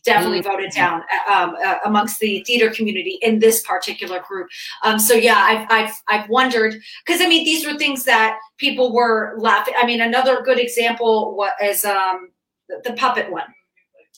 Definitely 0.03 0.39
mm-hmm. 0.39 0.49
voted 0.49 0.71
down 0.71 1.01
uh, 1.29 1.33
um, 1.33 1.55
uh, 1.63 1.77
amongst 1.85 2.19
the 2.19 2.43
theater 2.45 2.69
community 2.69 3.19
in 3.21 3.39
this 3.39 3.63
particular 3.63 4.19
group. 4.27 4.47
Um, 4.83 4.99
so 4.99 5.13
yeah, 5.13 5.37
I've 5.37 5.67
I've 5.69 5.93
I've 6.07 6.29
wondered 6.29 6.75
because 7.05 7.21
I 7.21 7.27
mean 7.27 7.45
these 7.45 7.65
were 7.65 7.77
things 7.77 8.03
that 8.05 8.37
people 8.57 8.93
were 8.93 9.35
laughing. 9.37 9.73
I 9.77 9.85
mean, 9.85 10.01
another 10.01 10.41
good 10.43 10.59
example 10.59 11.35
was 11.35 11.85
um, 11.85 12.29
the, 12.69 12.81
the 12.83 12.93
puppet 12.93 13.31
one 13.31 13.45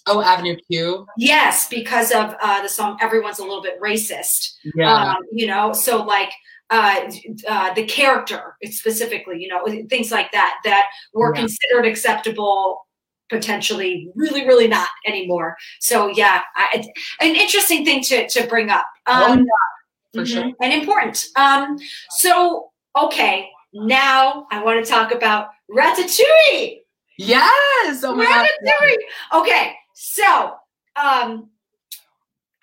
Oh, 0.08 0.22
Avenue 0.22 0.56
Q. 0.70 1.08
Yes, 1.18 1.68
because 1.68 2.12
of 2.12 2.36
uh, 2.40 2.62
the 2.62 2.70
song 2.70 2.98
"Everyone's 3.02 3.40
a 3.40 3.44
Little 3.44 3.62
Bit 3.62 3.82
Racist." 3.82 4.54
Yeah. 4.76 4.94
Um, 4.94 5.18
you 5.32 5.48
know, 5.48 5.74
so 5.74 6.04
like 6.04 6.32
uh, 6.70 7.12
uh, 7.48 7.74
the 7.74 7.86
character 7.86 8.56
specifically, 8.66 9.42
you 9.42 9.48
know, 9.48 9.66
things 9.90 10.12
like 10.12 10.32
that 10.32 10.60
that 10.64 10.90
were 11.14 11.34
yeah. 11.34 11.42
considered 11.42 11.86
acceptable, 11.86 12.85
potentially 13.30 14.10
really, 14.16 14.46
really 14.46 14.68
not 14.68 14.90
anymore. 15.08 15.58
So 15.80 16.08
yeah, 16.10 16.42
I, 16.56 16.86
an 17.22 17.36
interesting 17.36 17.86
thing 17.86 18.02
to 18.04 18.28
to 18.30 18.48
bring 18.48 18.70
up. 18.70 18.86
Um, 19.08 19.46
for 20.14 20.22
mm-hmm, 20.22 20.26
sure, 20.26 20.52
and 20.62 20.74
important. 20.74 21.26
Um, 21.36 21.78
so 22.12 22.72
okay, 22.98 23.50
now 23.74 24.48
I 24.52 24.64
want 24.64 24.84
to 24.84 24.90
talk 24.90 25.14
about 25.14 25.50
Ratatouille. 25.70 26.80
Yes. 27.18 28.04
Oh 28.04 28.16
my 28.16 28.26
Ratatouille. 28.26 28.96
God. 29.32 29.42
Okay. 29.42 29.76
So, 29.94 30.56
um, 31.02 31.50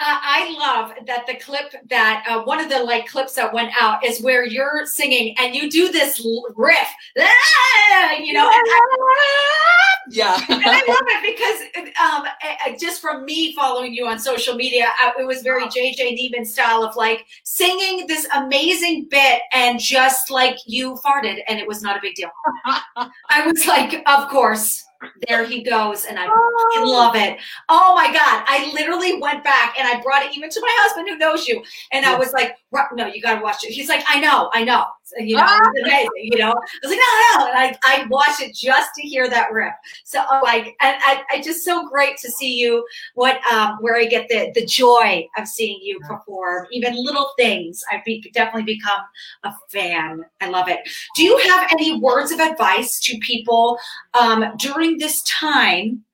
I 0.05 0.57
love 0.59 1.07
that 1.07 1.27
the 1.27 1.35
clip 1.37 1.75
that 1.89 2.25
uh, 2.29 2.43
one 2.43 2.61
of 2.61 2.69
the 2.69 2.83
like 2.83 3.07
clips 3.07 3.35
that 3.35 3.53
went 3.53 3.73
out 3.81 4.05
is 4.05 4.21
where 4.23 4.45
you're 4.45 4.87
singing 4.87 5.35
and 5.39 5.55
you 5.55 5.71
do 5.71 5.91
this 5.91 6.27
riff, 6.57 6.89
ah, 7.19 8.13
you 8.13 8.33
know. 8.33 8.51
yeah, 10.11 10.39
and 10.49 10.63
I 10.65 10.83
love 10.89 11.03
it 11.07 11.37
because 11.37 11.93
um, 12.03 12.79
just 12.79 13.01
from 13.01 13.25
me 13.25 13.55
following 13.55 13.95
you 13.95 14.07
on 14.07 14.19
social 14.19 14.55
media, 14.55 14.89
it 15.19 15.27
was 15.27 15.43
very 15.43 15.65
JJ 15.65 16.15
Niemann 16.15 16.45
style 16.45 16.83
of 16.83 16.97
like 16.97 17.25
singing 17.45 18.07
this 18.07 18.27
amazing 18.35 19.09
bit 19.11 19.43
and 19.53 19.79
just 19.81 20.31
like 20.31 20.57
you 20.67 20.99
farted 21.05 21.39
and 21.49 21.59
it 21.59 21.67
was 21.67 21.83
not 21.83 21.97
a 21.97 22.01
big 22.01 22.15
deal. 22.15 22.31
I 22.97 23.47
was 23.47 23.67
like, 23.67 24.03
of 24.07 24.29
course 24.29 24.85
there 25.29 25.45
he 25.45 25.63
goes 25.63 26.05
and 26.05 26.19
i 26.19 26.27
oh. 26.29 26.85
love 26.85 27.15
it. 27.17 27.39
Oh 27.69 27.95
my 27.95 28.07
god. 28.07 28.45
I 28.47 28.71
literally 28.73 29.21
went 29.21 29.45
back 29.45 29.75
and 29.79 29.87
i 29.87 30.01
brought 30.01 30.23
it 30.23 30.37
even 30.37 30.51
to 30.51 30.61
my 30.61 30.75
husband 30.81 31.09
who 31.09 31.19
knows 31.19 31.47
you. 31.47 31.63
And 31.93 32.05
i 32.05 32.17
was 32.17 32.33
like 32.33 32.57
no, 32.95 33.07
you 33.07 33.21
got 33.21 33.37
to 33.37 33.43
watch 33.43 33.65
it. 33.65 33.71
He's 33.71 33.89
like, 33.89 34.05
I 34.09 34.21
know, 34.21 34.51
I 34.53 34.65
know. 34.65 34.87
You 35.19 35.37
know, 35.37 35.45
ah. 35.45 35.61
amazing, 35.83 36.09
you 36.15 36.39
know. 36.39 36.53
I 36.53 36.87
was 36.87 36.91
like, 36.91 36.99
no, 36.99 37.39
no, 37.39 37.47
and 37.47 37.59
I, 37.59 37.79
I 37.83 38.07
watched 38.09 38.41
it 38.41 38.55
just 38.55 38.91
to 38.97 39.03
hear 39.03 39.29
that 39.29 39.53
riff. 39.53 39.75
So 40.05 40.25
like, 40.43 40.75
and 40.81 40.97
I, 41.01 41.23
I 41.31 41.43
just 41.43 41.65
so 41.65 41.87
great 41.87 42.17
to 42.19 42.31
see 42.31 42.59
you. 42.59 42.85
What, 43.15 43.39
um, 43.53 43.77
where 43.81 43.97
I 43.97 44.07
get 44.07 44.29
the 44.29 44.53
the 44.55 44.65
joy 44.65 45.27
of 45.37 45.47
seeing 45.47 45.81
you 45.83 46.01
perform, 46.01 46.67
even 46.73 46.95
little 46.95 47.31
things. 47.39 47.83
I've 47.93 48.05
be, 48.05 48.23
definitely 48.33 48.75
become 48.75 49.03
a 49.45 49.53
fan. 49.71 50.25
I 50.41 50.49
love 50.49 50.69
it. 50.69 50.81
Do 51.15 51.25
you 51.25 51.37
have 51.39 51.71
any 51.71 51.99
words 51.99 52.33
of 52.33 52.41
advice 52.41 52.99
to 53.01 53.19
people 53.19 53.79
um, 54.15 54.45
during 54.57 54.97
this 54.97 55.23
time 55.25 56.05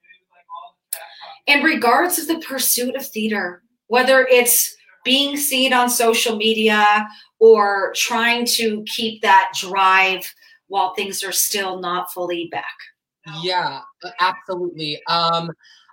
in 1.46 1.62
regards 1.62 2.16
to 2.16 2.24
the 2.24 2.40
pursuit 2.40 2.96
of 2.96 3.06
theater? 3.06 3.62
Whether 3.86 4.26
it's 4.28 4.76
being 5.04 5.36
seen 5.36 5.72
on 5.72 5.88
social 5.88 6.36
media 6.36 7.08
or 7.38 7.92
trying 7.94 8.46
to 8.46 8.84
keep 8.84 9.22
that 9.22 9.52
drive 9.58 10.32
while 10.66 10.94
things 10.94 11.22
are 11.24 11.32
still 11.32 11.80
not 11.80 12.12
fully 12.12 12.48
back. 12.50 12.64
Yeah, 13.42 13.80
absolutely. 14.20 15.00
Um, 15.06 15.50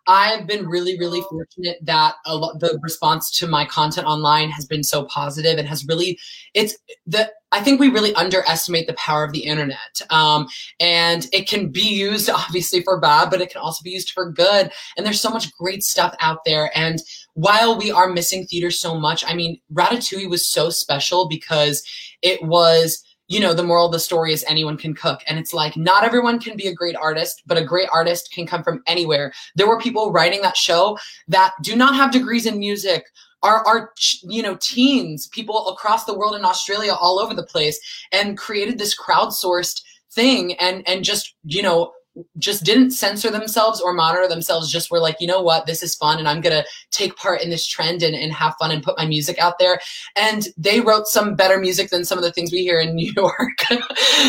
I've 0.07 0.45
been 0.45 0.67
really, 0.67 0.97
really 0.99 1.21
fortunate 1.21 1.77
that 1.83 2.15
a 2.25 2.35
lot 2.35 2.59
the 2.59 2.77
response 2.81 3.31
to 3.39 3.47
my 3.47 3.65
content 3.65 4.07
online 4.07 4.49
has 4.51 4.65
been 4.65 4.83
so 4.83 5.05
positive 5.05 5.57
and 5.57 5.67
has 5.67 5.85
really 5.87 6.19
it's 6.53 6.77
the 7.07 7.31
I 7.51 7.61
think 7.61 7.79
we 7.79 7.89
really 7.89 8.13
underestimate 8.15 8.85
the 8.85 8.93
power 8.95 9.23
of 9.23 9.31
the 9.31 9.45
internet. 9.45 10.01
Um, 10.09 10.47
and 10.79 11.27
it 11.31 11.47
can 11.47 11.69
be 11.69 11.87
used 11.87 12.29
obviously 12.33 12.81
for 12.81 12.99
bad, 12.99 13.29
but 13.29 13.41
it 13.41 13.49
can 13.49 13.61
also 13.61 13.81
be 13.83 13.91
used 13.91 14.11
for 14.11 14.29
good. 14.31 14.71
And 14.97 15.05
there's 15.05 15.21
so 15.21 15.29
much 15.29 15.55
great 15.57 15.81
stuff 15.81 16.15
out 16.19 16.39
there. 16.45 16.69
And 16.75 16.99
while 17.33 17.77
we 17.77 17.91
are 17.91 18.09
missing 18.09 18.45
theater 18.45 18.71
so 18.71 18.99
much, 18.99 19.23
I 19.25 19.33
mean, 19.33 19.59
Ratatouille 19.73 20.29
was 20.29 20.49
so 20.49 20.69
special 20.69 21.27
because 21.27 21.83
it 22.21 22.43
was 22.43 23.03
you 23.27 23.39
know, 23.39 23.53
the 23.53 23.63
moral 23.63 23.88
of 23.88 23.91
the 23.91 23.99
story 23.99 24.33
is 24.33 24.45
anyone 24.47 24.77
can 24.77 24.93
cook. 24.93 25.21
And 25.27 25.39
it's 25.39 25.53
like, 25.53 25.75
not 25.75 26.03
everyone 26.03 26.39
can 26.39 26.55
be 26.55 26.67
a 26.67 26.73
great 26.73 26.95
artist, 26.95 27.41
but 27.45 27.57
a 27.57 27.65
great 27.65 27.89
artist 27.91 28.31
can 28.31 28.45
come 28.45 28.63
from 28.63 28.83
anywhere. 28.88 29.33
There 29.55 29.67
were 29.67 29.79
people 29.79 30.11
writing 30.11 30.41
that 30.41 30.57
show 30.57 30.97
that 31.27 31.53
do 31.61 31.75
not 31.75 31.95
have 31.95 32.11
degrees 32.11 32.45
in 32.45 32.59
music, 32.59 33.05
are, 33.41 33.65
are 33.65 33.91
you 34.23 34.41
know, 34.41 34.57
teens, 34.61 35.27
people 35.27 35.69
across 35.69 36.05
the 36.05 36.17
world 36.17 36.35
in 36.35 36.45
Australia, 36.45 36.93
all 36.93 37.19
over 37.19 37.33
the 37.33 37.45
place, 37.45 37.79
and 38.11 38.38
created 38.38 38.77
this 38.77 38.97
crowdsourced 38.97 39.81
thing 40.15 40.53
and 40.55 40.88
and 40.88 41.03
just 41.03 41.35
you 41.43 41.61
know 41.61 41.91
just 42.38 42.63
didn't 42.63 42.91
censor 42.91 43.30
themselves 43.30 43.82
or 43.82 43.93
monitor 43.93 44.28
themselves 44.28 44.71
just 44.71 44.89
were 44.89 44.99
like 44.99 45.17
you 45.19 45.28
know 45.28 45.41
what 45.41 45.65
this 45.65 45.84
is 45.84 45.95
fun 45.95 46.17
and 46.17 46.30
i'm 46.30 46.39
gonna 46.39 46.63
take 46.91 47.15
part 47.17 47.41
in 47.41 47.49
this 47.49 47.67
trend 47.67 48.04
and, 48.04 48.15
and 48.15 48.32
have 48.32 48.56
fun 48.60 48.71
and 48.71 48.84
put 48.84 48.97
my 48.97 49.06
music 49.06 49.38
out 49.39 49.60
there. 49.60 49.80
And 50.15 50.47
they 50.58 50.80
wrote 50.80 51.08
some 51.08 51.36
better 51.36 51.60
music 51.60 51.89
than 51.89 52.06
some 52.06 52.17
of 52.17 52.23
the 52.23 52.32
things 52.32 52.51
we 52.51 52.63
hear 52.63 52.80
in 52.80 52.95
new 52.95 53.12
york. 53.15 53.60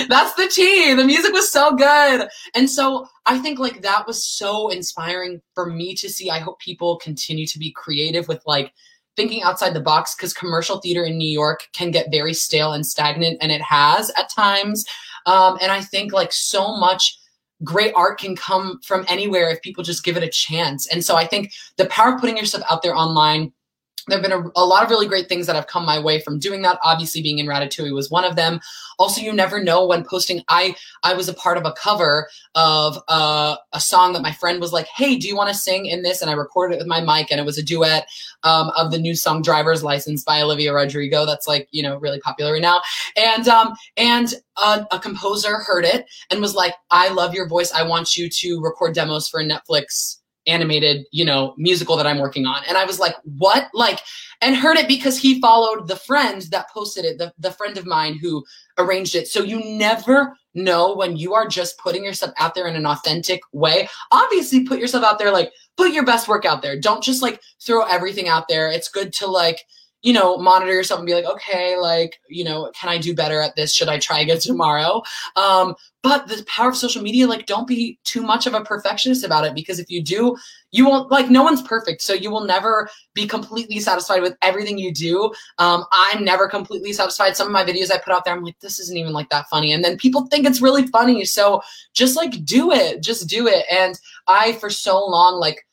That's 0.08 0.34
the 0.34 0.50
tea. 0.52 0.94
The 0.94 1.04
music 1.04 1.32
was 1.32 1.50
so 1.50 1.74
good. 1.74 2.28
And 2.54 2.68
so 2.68 3.06
i 3.26 3.38
think 3.38 3.58
like 3.58 3.82
that 3.82 4.06
was 4.06 4.24
so 4.24 4.68
inspiring 4.68 5.40
for 5.54 5.66
me 5.66 5.94
to 5.94 6.08
see. 6.08 6.30
I 6.30 6.38
hope 6.38 6.58
people 6.60 6.98
continue 6.98 7.46
to 7.46 7.58
be 7.58 7.72
creative 7.72 8.28
with 8.28 8.42
like 8.46 8.72
thinking 9.16 9.42
outside 9.42 9.72
the 9.72 9.80
box 9.80 10.14
because 10.14 10.34
commercial 10.34 10.78
theater 10.78 11.04
in 11.04 11.16
new 11.16 11.28
york 11.28 11.68
can 11.72 11.90
get 11.90 12.10
very 12.10 12.34
stale 12.34 12.72
and 12.72 12.84
stagnant 12.84 13.38
and 13.40 13.50
it 13.50 13.62
has 13.62 14.10
at 14.16 14.30
times. 14.30 14.84
Um, 15.26 15.58
and 15.60 15.72
i 15.72 15.80
think 15.80 16.12
like 16.12 16.32
so 16.32 16.76
much 16.76 17.18
great 17.64 17.92
art 17.94 18.18
can 18.18 18.36
come 18.36 18.80
from 18.82 19.04
anywhere 19.08 19.48
if 19.48 19.62
people 19.62 19.82
just 19.82 20.04
give 20.04 20.16
it 20.16 20.22
a 20.22 20.28
chance. 20.28 20.86
And 20.88 21.04
so 21.04 21.16
I 21.16 21.26
think 21.26 21.52
the 21.76 21.86
power 21.86 22.14
of 22.14 22.20
putting 22.20 22.36
yourself 22.36 22.64
out 22.70 22.82
there 22.82 22.94
online 22.94 23.52
there 24.06 24.18
have 24.18 24.22
been 24.22 24.32
a, 24.32 24.50
a, 24.54 24.64
lot 24.64 24.84
of 24.84 24.90
really 24.90 25.06
great 25.06 25.28
things 25.28 25.46
that 25.46 25.56
have 25.56 25.66
come 25.66 25.84
my 25.84 25.98
way 25.98 26.20
from 26.20 26.38
doing 26.38 26.62
that. 26.62 26.78
Obviously 26.84 27.22
being 27.22 27.38
in 27.38 27.46
ratatouille 27.46 27.94
was 27.94 28.10
one 28.10 28.24
of 28.24 28.36
them. 28.36 28.60
Also 28.98 29.20
you 29.20 29.32
never 29.32 29.62
know 29.62 29.86
when 29.86 30.04
posting 30.04 30.42
i 30.48 30.74
i 31.02 31.12
was 31.12 31.28
a 31.28 31.34
part 31.34 31.58
of 31.58 31.64
a 31.64 31.72
cover 31.72 32.28
of 32.54 32.98
uh, 33.08 33.56
a 33.72 33.80
song 33.80 34.12
that 34.12 34.22
my 34.22 34.32
friend 34.32 34.60
was 34.60 34.72
like 34.72 34.86
hey 34.86 35.16
do 35.16 35.28
you 35.28 35.36
want 35.36 35.48
to 35.50 35.54
sing 35.54 35.86
in 35.86 36.02
this? 36.02 36.22
And 36.22 36.30
i 36.30 36.34
recorded 36.34 36.74
it 36.74 36.78
with 36.78 36.86
my 36.86 37.00
mic 37.00 37.30
and 37.30 37.40
it 37.40 37.44
was 37.44 37.58
a 37.58 37.62
duet 37.62 38.06
um, 38.42 38.70
of 38.76 38.90
the 38.90 38.98
new 38.98 39.14
song 39.14 39.42
driver's 39.42 39.82
license 39.82 40.22
by 40.22 40.40
olivia 40.40 40.72
rodrigo 40.72 41.26
that's 41.26 41.48
like 41.48 41.68
you 41.72 41.82
know 41.82 41.98
really 41.98 42.20
popular 42.20 42.52
right 42.52 42.62
now. 42.62 42.80
And 43.16 43.48
um 43.48 43.74
and 43.96 44.34
a, 44.56 44.86
a 44.92 44.98
composer 44.98 45.58
heard 45.58 45.84
it 45.84 46.06
and 46.30 46.40
was 46.40 46.54
like 46.54 46.74
i 46.90 47.08
love 47.08 47.34
your 47.34 47.48
voice. 47.48 47.72
I 47.72 47.82
want 47.82 48.16
you 48.16 48.28
to 48.28 48.60
record 48.62 48.94
demos 48.94 49.28
for 49.28 49.42
netflix 49.42 50.18
animated, 50.46 51.06
you 51.10 51.24
know, 51.24 51.54
musical 51.56 51.96
that 51.96 52.06
I'm 52.06 52.18
working 52.18 52.46
on. 52.46 52.62
And 52.68 52.76
I 52.76 52.84
was 52.84 52.98
like, 52.98 53.14
what? 53.24 53.68
Like, 53.74 54.00
and 54.40 54.54
heard 54.54 54.76
it 54.76 54.88
because 54.88 55.18
he 55.18 55.40
followed 55.40 55.88
the 55.88 55.96
friend 55.96 56.42
that 56.50 56.70
posted 56.70 57.04
it, 57.04 57.18
the, 57.18 57.32
the 57.38 57.50
friend 57.52 57.76
of 57.78 57.86
mine 57.86 58.18
who 58.20 58.44
arranged 58.78 59.14
it. 59.14 59.28
So 59.28 59.42
you 59.42 59.64
never 59.64 60.36
know 60.54 60.94
when 60.94 61.16
you 61.16 61.34
are 61.34 61.46
just 61.46 61.78
putting 61.78 62.04
yourself 62.04 62.32
out 62.38 62.54
there 62.54 62.66
in 62.66 62.76
an 62.76 62.86
authentic 62.86 63.40
way. 63.52 63.88
Obviously, 64.12 64.64
put 64.64 64.78
yourself 64.78 65.04
out 65.04 65.18
there, 65.18 65.30
like, 65.30 65.52
put 65.76 65.92
your 65.92 66.04
best 66.04 66.28
work 66.28 66.44
out 66.44 66.62
there. 66.62 66.78
Don't 66.78 67.02
just 67.02 67.22
like 67.22 67.40
throw 67.60 67.82
everything 67.84 68.28
out 68.28 68.48
there. 68.48 68.68
It's 68.70 68.88
good 68.88 69.12
to 69.14 69.26
like, 69.26 69.64
you 70.02 70.12
know, 70.12 70.36
monitor 70.38 70.72
yourself 70.72 70.98
and 71.00 71.06
be 71.06 71.14
like, 71.14 71.24
okay, 71.24 71.76
like, 71.76 72.20
you 72.28 72.44
know, 72.44 72.70
can 72.74 72.88
I 72.88 72.98
do 72.98 73.14
better 73.14 73.40
at 73.40 73.56
this? 73.56 73.74
Should 73.74 73.88
I 73.88 73.98
try 73.98 74.20
again 74.20 74.38
tomorrow? 74.40 75.02
Um, 75.34 75.74
but 76.02 76.28
the 76.28 76.44
power 76.46 76.68
of 76.68 76.76
social 76.76 77.02
media, 77.02 77.26
like, 77.26 77.46
don't 77.46 77.66
be 77.66 77.98
too 78.04 78.22
much 78.22 78.46
of 78.46 78.54
a 78.54 78.60
perfectionist 78.60 79.24
about 79.24 79.44
it 79.44 79.54
because 79.54 79.80
if 79.80 79.90
you 79.90 80.00
do, 80.00 80.36
you 80.70 80.86
won't, 80.86 81.10
like, 81.10 81.28
no 81.28 81.42
one's 81.42 81.62
perfect. 81.62 82.02
So 82.02 82.12
you 82.12 82.30
will 82.30 82.44
never 82.44 82.88
be 83.14 83.26
completely 83.26 83.80
satisfied 83.80 84.22
with 84.22 84.36
everything 84.42 84.78
you 84.78 84.92
do. 84.92 85.32
Um, 85.58 85.84
I'm 85.90 86.24
never 86.24 86.48
completely 86.48 86.92
satisfied. 86.92 87.36
Some 87.36 87.48
of 87.48 87.52
my 87.52 87.64
videos 87.64 87.90
I 87.90 87.98
put 87.98 88.12
out 88.12 88.24
there, 88.24 88.34
I'm 88.34 88.44
like, 88.44 88.60
this 88.60 88.78
isn't 88.78 88.96
even 88.96 89.12
like 89.12 89.30
that 89.30 89.48
funny. 89.48 89.72
And 89.72 89.82
then 89.82 89.96
people 89.96 90.26
think 90.26 90.46
it's 90.46 90.62
really 90.62 90.86
funny. 90.86 91.24
So 91.24 91.62
just 91.94 92.16
like 92.16 92.44
do 92.44 92.70
it, 92.70 93.02
just 93.02 93.28
do 93.28 93.48
it. 93.48 93.64
And 93.68 93.98
I, 94.28 94.52
for 94.52 94.70
so 94.70 95.04
long, 95.04 95.40
like, 95.40 95.66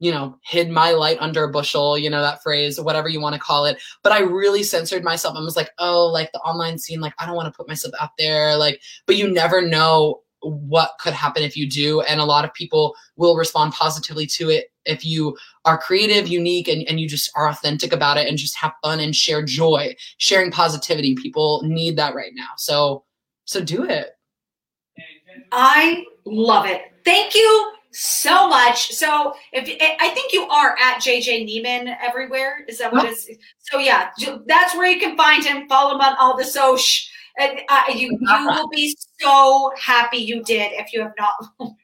you 0.00 0.10
know, 0.10 0.36
hid 0.42 0.70
my 0.70 0.90
light 0.92 1.18
under 1.20 1.44
a 1.44 1.52
bushel, 1.52 1.96
you 1.96 2.08
know, 2.08 2.22
that 2.22 2.42
phrase, 2.42 2.80
whatever 2.80 3.08
you 3.08 3.20
want 3.20 3.34
to 3.34 3.40
call 3.40 3.66
it. 3.66 3.80
But 4.02 4.12
I 4.12 4.20
really 4.20 4.62
censored 4.62 5.04
myself 5.04 5.36
and 5.36 5.44
was 5.44 5.56
like, 5.56 5.70
oh, 5.78 6.06
like 6.06 6.32
the 6.32 6.40
online 6.40 6.78
scene, 6.78 7.00
like 7.00 7.12
I 7.18 7.26
don't 7.26 7.36
want 7.36 7.52
to 7.52 7.56
put 7.56 7.68
myself 7.68 7.94
out 8.00 8.10
there. 8.18 8.56
Like, 8.56 8.80
but 9.06 9.16
you 9.16 9.30
never 9.30 9.60
know 9.60 10.22
what 10.40 10.92
could 11.00 11.12
happen 11.12 11.42
if 11.42 11.54
you 11.54 11.68
do. 11.68 12.00
And 12.00 12.18
a 12.18 12.24
lot 12.24 12.46
of 12.46 12.54
people 12.54 12.94
will 13.16 13.36
respond 13.36 13.74
positively 13.74 14.26
to 14.28 14.48
it 14.48 14.72
if 14.86 15.04
you 15.04 15.36
are 15.66 15.76
creative, 15.76 16.28
unique, 16.28 16.66
and, 16.66 16.88
and 16.88 16.98
you 16.98 17.06
just 17.06 17.30
are 17.36 17.50
authentic 17.50 17.92
about 17.92 18.16
it 18.16 18.26
and 18.26 18.38
just 18.38 18.56
have 18.56 18.72
fun 18.82 19.00
and 19.00 19.14
share 19.14 19.44
joy, 19.44 19.94
sharing 20.16 20.50
positivity. 20.50 21.14
People 21.14 21.62
need 21.64 21.96
that 21.96 22.14
right 22.14 22.32
now. 22.34 22.48
So 22.56 23.04
so 23.44 23.62
do 23.62 23.84
it. 23.84 24.12
I 25.52 26.04
love 26.24 26.64
it. 26.64 26.82
Thank 27.04 27.34
you 27.34 27.72
so 27.92 28.48
much. 28.48 28.92
So 28.92 29.34
if 29.52 29.76
I 30.00 30.10
think 30.10 30.32
you 30.32 30.42
are 30.44 30.76
at 30.80 30.98
JJ 31.00 31.44
Niemann 31.44 31.88
everywhere, 32.00 32.64
is 32.68 32.78
that 32.78 32.92
what 32.92 33.06
oh. 33.06 33.14
So 33.58 33.78
yeah, 33.78 34.10
that's 34.46 34.74
where 34.76 34.86
you 34.86 35.00
can 35.00 35.16
find 35.16 35.44
him. 35.44 35.68
Follow 35.68 35.94
him 35.94 36.00
on 36.00 36.16
all 36.18 36.36
the 36.36 36.44
social. 36.44 37.10
And 37.38 37.60
uh, 37.68 37.84
you 37.94 38.18
you 38.20 38.46
will 38.46 38.68
be 38.68 38.96
so 39.20 39.72
happy 39.78 40.18
you 40.18 40.42
did 40.42 40.72
if 40.72 40.92
you 40.92 41.02
have 41.02 41.12
not. 41.18 41.34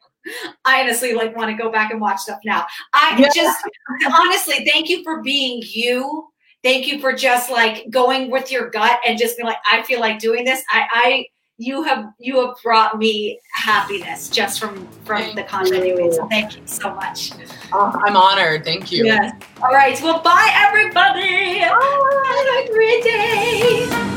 I 0.65 0.83
honestly 0.83 1.15
like 1.15 1.37
want 1.37 1.51
to 1.51 1.63
go 1.63 1.71
back 1.71 1.93
and 1.93 2.01
watch 2.01 2.19
stuff 2.19 2.41
now. 2.45 2.67
I 2.93 3.17
yeah. 3.19 3.29
just 3.35 3.59
honestly 4.19 4.65
thank 4.65 4.89
you 4.89 5.03
for 5.05 5.23
being 5.23 5.63
you. 5.65 6.29
Thank 6.65 6.89
you 6.89 7.01
for 7.01 7.13
just 7.13 7.51
like 7.51 7.89
going 7.91 8.31
with 8.31 8.51
your 8.51 8.71
gut 8.71 8.99
and 9.07 9.19
just 9.19 9.37
being 9.37 9.47
like, 9.47 9.59
I 9.71 9.83
feel 9.83 10.01
like 10.01 10.19
doing 10.19 10.45
this. 10.45 10.63
I 10.71 10.87
I 10.93 11.27
you 11.59 11.83
have 11.83 12.13
you 12.19 12.45
have 12.45 12.57
brought 12.63 12.99
me 12.99 13.41
happiness 13.53 14.29
just 14.29 14.61
from 14.61 14.87
from 15.05 15.23
thank 15.23 15.37
the 15.37 15.43
content 15.45 15.87
you. 15.87 15.97
you 15.97 15.97
made. 15.97 16.15
So 16.15 16.27
thank 16.29 16.57
you 16.57 16.63
so 16.67 16.95
much. 16.95 17.33
Oh, 17.73 17.99
I'm 18.05 18.17
honored. 18.17 18.65
Thank 18.65 18.93
you. 18.93 19.07
Yes. 19.07 19.35
All 19.63 19.73
right. 19.73 20.01
Well, 20.03 20.23
bye 20.23 20.51
everybody. 20.55 21.61
Bye. 21.61 22.57
Have 22.59 22.69
a 22.69 22.73
great 22.73 23.05
day. 23.05 24.13